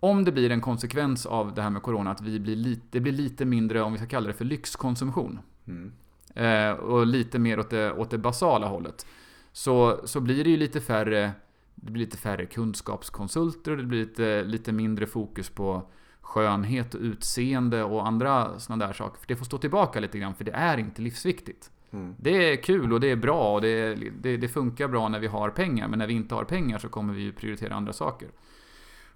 [0.00, 3.00] om det blir en konsekvens av det här med Corona, att vi blir lite, det
[3.00, 5.38] blir lite mindre, om vi ska kalla det för lyxkonsumtion.
[5.66, 5.92] Mm.
[6.34, 9.06] Eh, och lite mer åt det, åt det basala hållet.
[9.52, 11.32] Så, så blir det ju lite färre,
[11.74, 17.00] det blir lite färre kunskapskonsulter och det blir lite, lite mindre fokus på skönhet och
[17.00, 19.20] utseende och andra sådana där saker.
[19.20, 21.70] För det får stå tillbaka lite grann, för det är inte livsviktigt.
[21.90, 22.14] Mm.
[22.18, 25.26] Det är kul och det är bra och det, det, det, funkar bra när vi
[25.26, 25.88] har pengar.
[25.88, 28.28] Men när vi inte har pengar så kommer vi ju prioritera andra saker.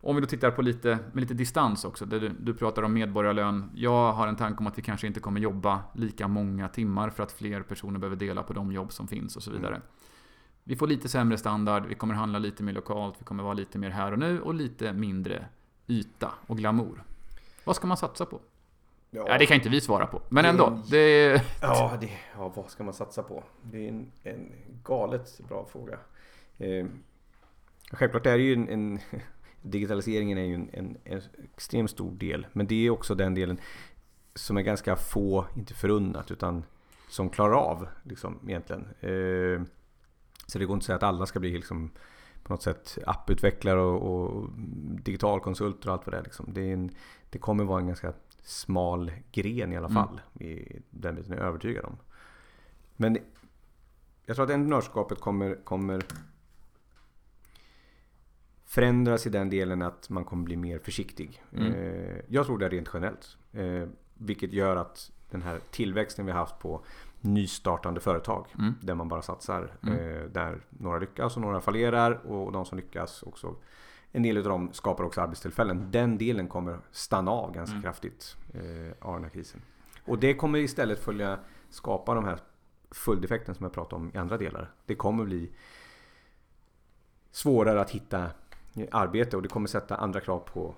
[0.02, 2.06] Om vi då tittar på lite, med lite distans också.
[2.06, 3.70] Du, du pratar om medborgarlön.
[3.74, 7.22] Jag har en tanke om att vi kanske inte kommer jobba lika många timmar för
[7.22, 9.74] att fler personer behöver dela på de jobb som finns och så vidare.
[9.74, 9.86] Mm.
[10.64, 13.78] Vi får lite sämre standard, vi kommer handla lite mer lokalt, vi kommer vara lite
[13.78, 15.44] mer här och nu och lite mindre
[15.86, 17.04] yta och glamour.
[17.64, 18.40] Vad ska man satsa på?
[19.10, 19.24] Ja.
[19.28, 20.22] ja, det kan inte vi svara på.
[20.28, 20.82] Men ändå.
[20.90, 23.44] Det ja, det, ja, vad ska man satsa på?
[23.62, 24.52] Det är en, en
[24.84, 25.98] galet bra fråga.
[26.58, 26.86] Eh,
[27.92, 28.98] självklart är det ju en, en
[29.62, 31.22] digitaliseringen är ju en, en, en
[31.54, 32.46] extremt stor del.
[32.52, 33.60] Men det är också den delen
[34.34, 36.64] som är ganska få, inte förunnat, utan
[37.08, 38.82] som klarar av liksom egentligen.
[39.00, 39.62] Eh,
[40.46, 41.90] Så det går inte att säga att alla ska bli liksom
[42.42, 44.50] på något sätt apputvecklare och, och
[45.02, 46.22] digitalkonsulter och allt vad det är.
[46.22, 46.46] Liksom.
[46.54, 46.90] Det, är en,
[47.30, 50.04] det kommer vara en ganska smal gren i alla mm.
[50.04, 50.20] fall.
[50.40, 50.52] Mm.
[50.52, 51.96] I den biten är jag övertygad om.
[52.96, 53.18] Men
[54.26, 56.02] jag tror att entreprenörskapet kommer, kommer
[58.70, 61.42] förändras i den delen att man kommer bli mer försiktig.
[61.52, 61.72] Mm.
[61.72, 63.36] Eh, jag tror det rent generellt.
[63.52, 66.84] Eh, vilket gör att den här tillväxten vi haft på
[67.20, 68.46] nystartande företag.
[68.58, 68.74] Mm.
[68.80, 69.72] Där man bara satsar.
[69.82, 69.98] Mm.
[69.98, 72.12] Eh, där några lyckas och några fallerar.
[72.12, 73.56] Och de som lyckas också.
[74.12, 75.90] En del av dem skapar också arbetstillfällen.
[75.90, 77.82] Den delen kommer stanna av ganska mm.
[77.82, 78.36] kraftigt
[79.00, 79.62] av den här krisen.
[80.04, 81.38] Och det kommer istället följa
[81.70, 82.38] skapa de här
[82.90, 84.70] följdeffekten som jag pratade om i andra delar.
[84.86, 85.50] Det kommer bli
[87.30, 88.30] svårare att hitta
[88.90, 90.74] arbete och det kommer sätta andra krav på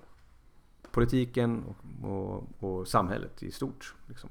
[0.91, 3.95] politiken och, och, och samhället i stort.
[4.07, 4.29] Liksom.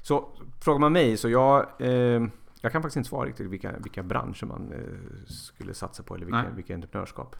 [0.00, 0.28] Så
[0.60, 2.22] frågar man mig så jag, eh,
[2.60, 6.26] jag kan faktiskt inte svara riktigt vilka, vilka branscher man eh, skulle satsa på eller
[6.26, 7.36] vilka, vilka entreprenörskap.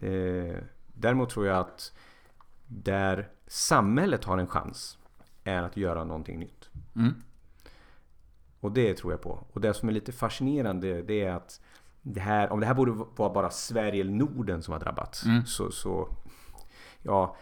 [0.00, 0.56] Eh,
[0.86, 1.92] däremot tror jag att
[2.66, 4.98] där samhället har en chans
[5.44, 6.70] är att göra någonting nytt.
[6.96, 7.14] Mm.
[8.60, 9.46] Och det tror jag på.
[9.52, 11.60] Och det som är lite fascinerande det är att
[12.02, 15.24] det här, om det här borde vara bara Sverige eller Norden som har drabbats.
[15.24, 15.46] Mm.
[15.46, 16.08] Så, så
[17.02, 17.36] ja,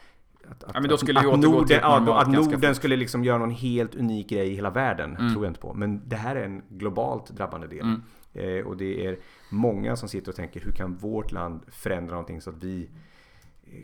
[0.50, 3.94] att, ja, då skulle att, att Norden, ja, att Norden skulle liksom göra någon helt
[3.94, 5.16] unik grej i hela världen.
[5.16, 5.32] Mm.
[5.32, 5.74] Tror jag inte på.
[5.74, 7.80] Men det här är en globalt drabbande del.
[7.80, 8.02] Mm.
[8.32, 9.18] Eh, och det är
[9.50, 12.90] många som sitter och tänker hur kan vårt land förändra någonting så att vi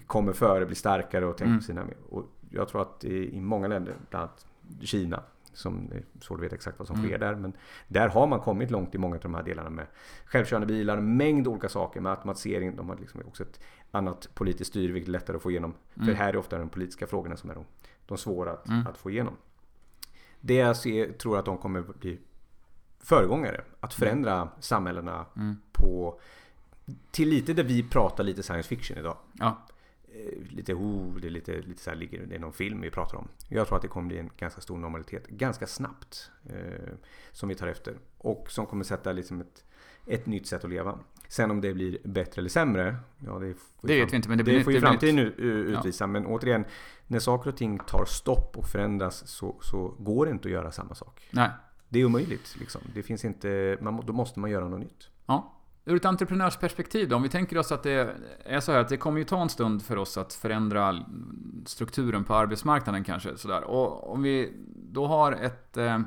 [0.07, 1.59] kommer före, blir starkare och tänker mm.
[1.59, 1.85] på sina...
[2.11, 4.47] Och jag tror att i många länder, bland annat
[4.81, 7.09] Kina, som svårt att veta exakt vad som mm.
[7.09, 7.35] sker där.
[7.35, 7.53] Men
[7.89, 9.87] där har man kommit långt i många av de här delarna med
[10.25, 12.77] självkörande bilar, en mängd olika saker med automatisering.
[12.77, 13.61] De har liksom också ett
[13.91, 15.75] annat politiskt styre vilket är lättare att få igenom.
[15.95, 16.07] Mm.
[16.07, 17.65] För här är ofta de politiska frågorna som är de,
[18.07, 18.87] de svåra att, mm.
[18.87, 19.37] att få igenom.
[20.41, 22.19] Det jag ser, tror att de kommer bli
[23.01, 23.65] föregångare.
[23.81, 24.49] Att förändra mm.
[24.61, 25.57] samhällena mm.
[25.73, 26.21] på
[27.11, 29.17] till lite där vi pratar lite science fiction idag.
[29.33, 29.67] Ja.
[30.13, 32.91] Eh, lite oh, det är lite, lite så här, ligger det är någon film vi
[32.91, 33.29] pratar om.
[33.49, 36.31] Jag tror att det kommer bli en ganska stor normalitet ganska snabbt.
[36.49, 36.93] Eh,
[37.33, 37.99] som vi tar efter.
[38.19, 39.65] Och som kommer sätta liksom ett,
[40.07, 40.99] ett nytt sätt att leva.
[41.29, 42.97] Sen om det blir bättre eller sämre.
[43.27, 44.29] Ja, det, det vet vi inte.
[44.29, 45.39] Men det, det får ju framtiden nytt.
[45.39, 46.05] utvisa.
[46.05, 46.07] Ja.
[46.07, 46.65] Men återigen.
[47.07, 50.73] När saker och ting tar stopp och förändras så, så går det inte att göra
[50.73, 51.29] samma sak.
[51.31, 51.51] Nej.
[51.89, 52.57] Det är omöjligt.
[52.61, 52.81] Liksom.
[52.95, 55.09] Det finns inte, man, då måste man göra något nytt.
[55.27, 55.60] Ja.
[55.91, 58.97] Ur ett entreprenörsperspektiv då, om vi tänker oss att det är så här att det
[58.97, 61.05] kommer ju ta en stund för oss att förändra
[61.67, 63.37] strukturen på arbetsmarknaden kanske.
[63.37, 63.65] Sådär.
[63.65, 64.53] Och om vi
[64.93, 66.01] då har ett, eh,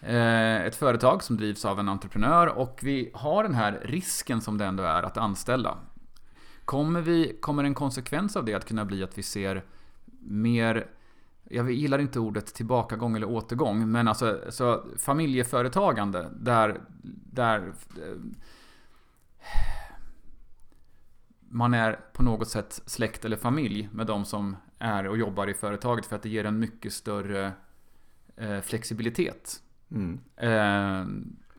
[0.00, 4.58] eh, ett företag som drivs av en entreprenör och vi har den här risken som
[4.58, 5.78] det ändå är att anställa.
[6.64, 9.64] Kommer, vi, kommer en konsekvens av det att kunna bli att vi ser
[10.20, 10.86] mer
[11.50, 16.80] jag gillar inte ordet tillbakagång eller återgång, men alltså så familjeföretagande där,
[17.32, 17.58] där
[17.96, 18.14] eh,
[21.48, 25.54] man är på något sätt släkt eller familj med de som är och jobbar i
[25.54, 27.52] företaget för att det ger en mycket större
[28.36, 29.62] eh, flexibilitet.
[29.90, 30.20] Mm.
[30.36, 31.06] Eh,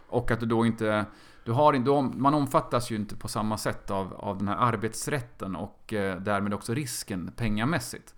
[0.07, 1.05] och att du då inte...
[1.45, 5.55] Du har, då, man omfattas ju inte på samma sätt av, av den här arbetsrätten
[5.55, 8.15] och eh, därmed också risken pengamässigt.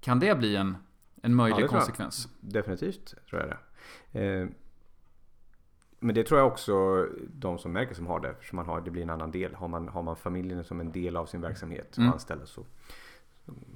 [0.00, 0.76] Kan det bli en,
[1.22, 2.28] en möjlig ja, konsekvens?
[2.40, 4.52] Definitivt, tror jag det.
[6.02, 8.34] Men det tror jag också de som märker som har det.
[8.40, 9.54] För man har, det blir en annan del.
[9.54, 12.12] Har man, har man familjen som en del av sin verksamhet som mm.
[12.12, 12.64] anställda så,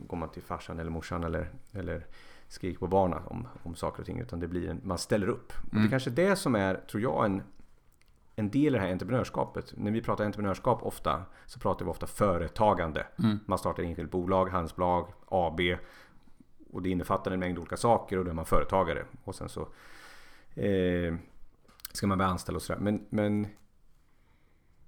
[0.06, 2.06] går man till farsan eller morsan eller, eller
[2.48, 4.20] skriker på barnen om, om saker och ting.
[4.20, 5.52] Utan det blir en, man ställer upp.
[5.52, 5.64] Mm.
[5.68, 5.90] Och det är mm.
[5.90, 7.42] kanske det som är, tror jag, en,
[8.36, 9.74] en del i det här entreprenörskapet.
[9.76, 13.06] När vi pratar entreprenörskap ofta så pratar vi ofta företagande.
[13.18, 13.38] Mm.
[13.46, 15.60] Man startar enskilt bolag, handelsbolag, AB.
[16.70, 19.04] Och det innefattar en mängd olika saker och då är man företagare.
[19.24, 19.68] Och sen så
[20.54, 21.14] eh,
[21.96, 22.80] ska man börja anställa och sådär.
[22.80, 23.46] Men, men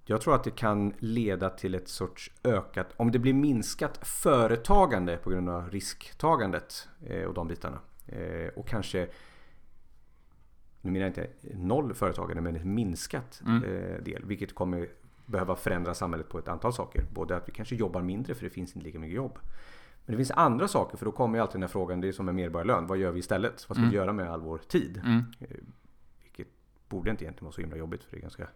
[0.04, 5.16] jag tror att det kan leda till ett sorts ökat, om det blir minskat företagande
[5.16, 7.78] på grund av risktagandet eh, och de bitarna.
[8.06, 9.08] Eh, och kanske,
[10.80, 13.64] nu menar jag inte noll företagande, men ett minskat mm.
[13.64, 14.24] eh, del.
[14.24, 14.88] Vilket kommer
[15.26, 17.04] behöva förändra samhället på ett antal saker.
[17.14, 19.38] Både att vi kanske jobbar mindre för det finns inte lika mycket jobb.
[20.04, 22.12] Men det finns andra saker, för då kommer ju alltid den här frågan, det är
[22.12, 22.86] som med medborgarlön.
[22.86, 23.68] Vad gör vi istället?
[23.68, 23.90] Vad ska mm.
[23.90, 25.02] vi göra med all vår tid?
[25.04, 25.24] Mm.
[26.88, 28.48] Borde inte egentligen vara så himla jobbigt för det är ganska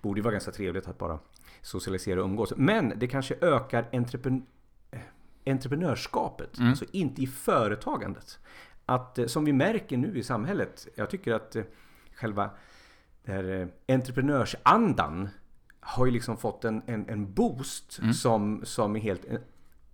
[0.00, 1.18] Borde vara ganska trevligt att bara
[1.62, 2.52] socialisera och umgås.
[2.56, 4.46] Men det kanske ökar entrepren
[4.90, 5.00] eh,
[5.46, 6.58] entreprenörskapet.
[6.58, 6.70] Mm.
[6.70, 8.38] Alltså inte i företagandet.
[8.86, 10.88] Att eh, som vi märker nu i samhället.
[10.94, 11.64] Jag tycker att eh,
[12.14, 12.50] själva
[13.24, 15.28] där, entreprenörsandan
[15.80, 18.12] har ju liksom fått en, en, en boost mm.
[18.12, 19.26] som, som är helt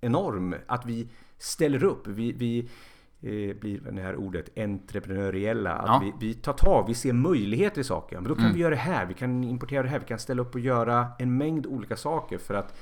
[0.00, 0.54] enorm.
[0.66, 1.08] Att vi
[1.38, 2.06] ställer upp.
[2.06, 2.68] Vi, vi
[3.22, 5.72] eh, blir det här ordet entreprenöriella.
[5.72, 6.12] Att Ja.
[6.20, 8.16] vi, vi tar tag, vi ser möjligheter i saker.
[8.16, 8.54] Men då kan Mm.
[8.54, 11.06] vi göra det här, vi kan importera det här, vi kan ställa upp och göra
[11.18, 12.76] en mängd olika saker för att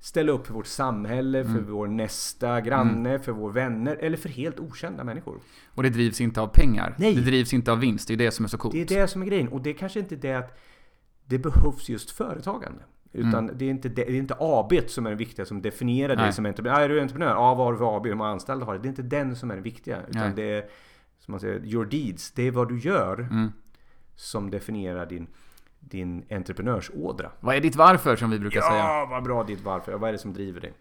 [0.00, 1.70] ställa upp för vårt samhälle, för Mm.
[1.72, 5.38] vår nästa granne, för våra vänner eller för helt okända människor.
[5.74, 6.94] Och det drivs inte av pengar.
[6.98, 7.14] Nej.
[7.14, 8.08] Det drivs inte av vinst.
[8.08, 8.72] Det är det som är så coolt.
[8.74, 9.48] Det är det som är grejen.
[9.48, 10.58] Och det är kanske inte det att
[11.24, 12.82] det behövs just företagande.
[13.12, 16.08] Utan det, är inte det, det är inte AB som är det viktiga som definierar
[16.12, 16.16] Mm.
[16.16, 16.26] Nej.
[16.26, 16.76] dig som entreprenör.
[16.78, 17.30] Ah, är du entreprenör?
[17.30, 18.06] Ja, vad har du för AB?
[18.06, 18.78] Hur många anställda har du?
[18.78, 20.02] Det är inte den som är det viktiga.
[20.08, 20.32] Utan Nej.
[20.36, 20.64] det är,
[21.18, 22.32] som man säger, your deeds.
[22.32, 23.52] Det är vad du gör Mm.
[24.14, 25.26] som definierar din,
[25.80, 27.30] din entreprenörsådra.
[27.40, 28.78] Vad är ditt varför som vi brukar säga?
[28.78, 29.92] Ja, vad bra ditt varför.
[29.92, 30.72] Vad är det som driver dig?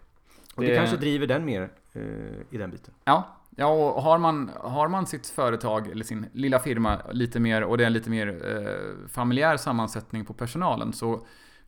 [0.55, 2.01] Och det, Det- kanske driver den mer eh,
[2.49, 2.93] i den biten.
[3.03, 7.63] Ja, ja och har man, har man sitt företag eller sin lilla firma lite mer
[7.63, 11.25] och det är en lite mer eh, familjär sammansättning på personalen så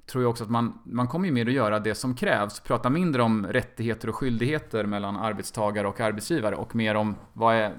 [0.08, 2.60] tror jag också att man, man kommer ju mer att göra det som krävs.
[2.60, 7.76] Prata mindre om rättigheter och skyldigheter mellan arbetstagare och arbetsgivare och mer om vad är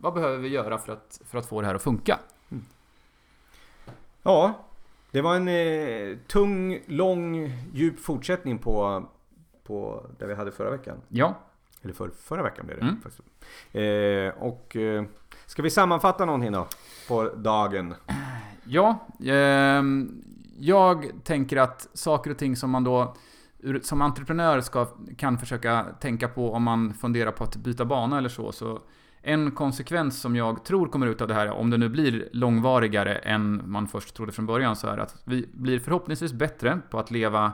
[0.00, 2.18] vad behöver vi göra för att, för att få det här att funka?
[4.22, 4.64] Ja,
[5.10, 9.06] det var en eh, tung, lång, djup fortsättning på,
[9.64, 10.96] på det vi hade förra veckan.
[11.08, 11.34] Ja,
[11.82, 12.84] Eller för, förra veckan blev det.
[12.84, 13.00] Mm.
[13.00, 13.28] faktiskt.
[13.72, 15.04] Eh, och eh,
[15.46, 16.66] ska vi sammanfatta någonting då?
[17.08, 17.94] På dagen?
[18.64, 20.24] Ja, ehm,
[20.58, 23.14] jag tänker att saker och ting som man då
[23.82, 24.86] som entreprenör ska,
[25.16, 28.52] kan försöka tänka på om man funderar på att byta bana eller så.
[28.52, 28.80] Så
[29.22, 33.14] en konsekvens som jag tror kommer ut av det här, om det nu blir långvarigare
[33.14, 37.10] än man först trodde från början, så är att vi blir förhoppningsvis bättre på att
[37.10, 37.52] leva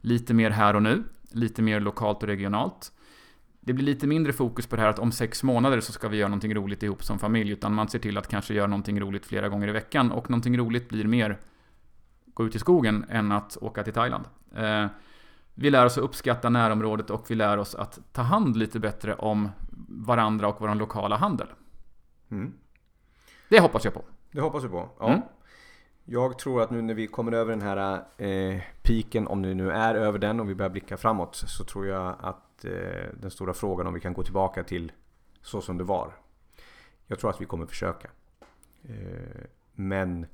[0.00, 2.92] lite mer här och nu, lite mer lokalt och regionalt.
[3.60, 6.16] Det blir lite mindre fokus på det här att om sex månader så ska vi
[6.16, 9.26] göra någonting roligt ihop som familj, utan man ser till att kanske göra någonting roligt
[9.26, 10.12] flera gånger i veckan.
[10.12, 11.38] Och någonting roligt blir mer
[12.40, 14.24] gå ut i skogen än att åka till Thailand.
[14.56, 14.86] Eh,
[15.54, 19.14] vi lär oss att uppskatta närområdet och vi lär oss att ta hand lite bättre
[19.14, 19.48] om
[19.88, 21.46] varandra och vår lokala handel.
[22.30, 22.52] Mm.
[23.48, 24.02] Det hoppas jag på.
[24.30, 24.88] Det hoppas vi på.
[24.98, 25.08] Ja.
[25.08, 25.20] Mm.
[26.04, 29.70] Jag tror att nu när vi kommer över den här eh, piken, om det nu
[29.70, 32.70] är över den och vi börjar blicka framåt, så tror jag att eh,
[33.20, 34.92] den stora frågan om vi kan gå tillbaka till
[35.42, 36.12] så som det var.
[37.06, 38.08] Jag tror att vi kommer försöka.
[38.82, 40.26] Eh, men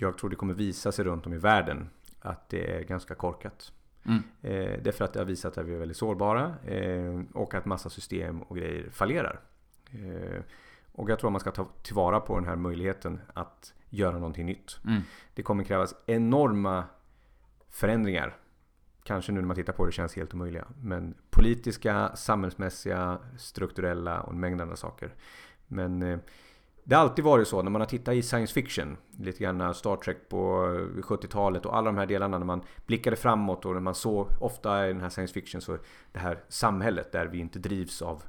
[0.00, 1.90] jag tror det kommer visa sig runt om i världen
[2.20, 3.72] att det är ganska korkat.
[4.04, 4.22] Mm.
[4.42, 7.90] Eh, därför att det har visat att vi är väldigt sårbara eh, och att massa
[7.90, 9.40] system och grejer fallerar.
[9.92, 10.42] Eh,
[10.92, 14.46] och jag tror att man ska ta tillvara på den här möjligheten att göra någonting
[14.46, 14.78] nytt.
[14.84, 15.02] Mm.
[15.34, 16.84] Det kommer krävas enorma
[17.68, 18.36] förändringar.
[19.02, 20.66] Kanske nu när man tittar på det känns helt omöjliga.
[20.82, 25.14] Men politiska, samhällsmässiga, strukturella och en mängd andra saker.
[25.66, 26.18] Men eh,
[26.84, 29.96] det har alltid varit så när man har tittat i science fiction, lite grann Star
[29.96, 30.66] Trek på
[30.96, 34.88] 70-talet och alla de här delarna när man blickade framåt och när man såg ofta
[34.88, 35.78] i den här science fiction så
[36.12, 38.22] det här samhället där vi inte drivs av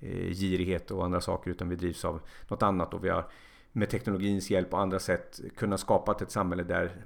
[0.00, 3.28] eh, girighet och andra saker utan vi drivs av något annat och vi har
[3.72, 7.04] med teknologins hjälp och andra sätt kunnat skapa ett samhälle där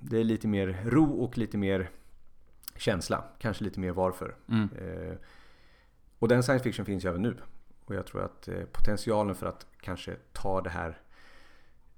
[0.00, 1.90] det är lite mer ro och lite mer
[2.76, 3.24] känsla.
[3.38, 4.36] Kanske lite mer varför.
[4.48, 4.68] Mm.
[4.78, 5.16] Eh,
[6.18, 7.36] och den science fiction finns ju även nu.
[7.90, 10.98] Och jag tror att eh, potentialen för att kanske ta det här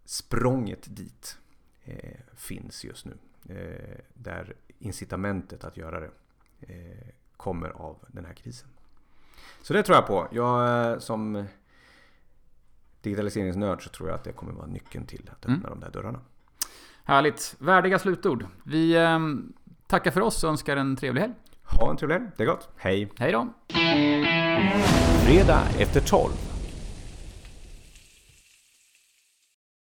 [0.05, 1.38] språnget dit
[1.84, 3.18] eh, finns just nu.
[3.49, 6.11] Eh, där incitamentet att göra det
[6.61, 8.68] eh, kommer av den här krisen.
[9.62, 10.28] Så det tror jag på.
[10.30, 11.45] Jag som
[13.01, 15.70] digitaliseringsnörd så tror jag att det kommer vara nyckeln till att öppna Mm.
[15.70, 16.20] de där dörrarna.
[17.05, 17.55] Härligt.
[17.59, 18.47] Värdiga slutord.
[18.64, 19.53] Vi ehm,
[19.86, 21.34] tackar för oss och önskar en trevlig helg.
[21.64, 22.30] Ha en trevlig helg.
[22.36, 22.68] Det är gott.
[22.76, 23.12] Hej!
[23.18, 23.49] Hej då!
[25.24, 26.51] Fredag efter 12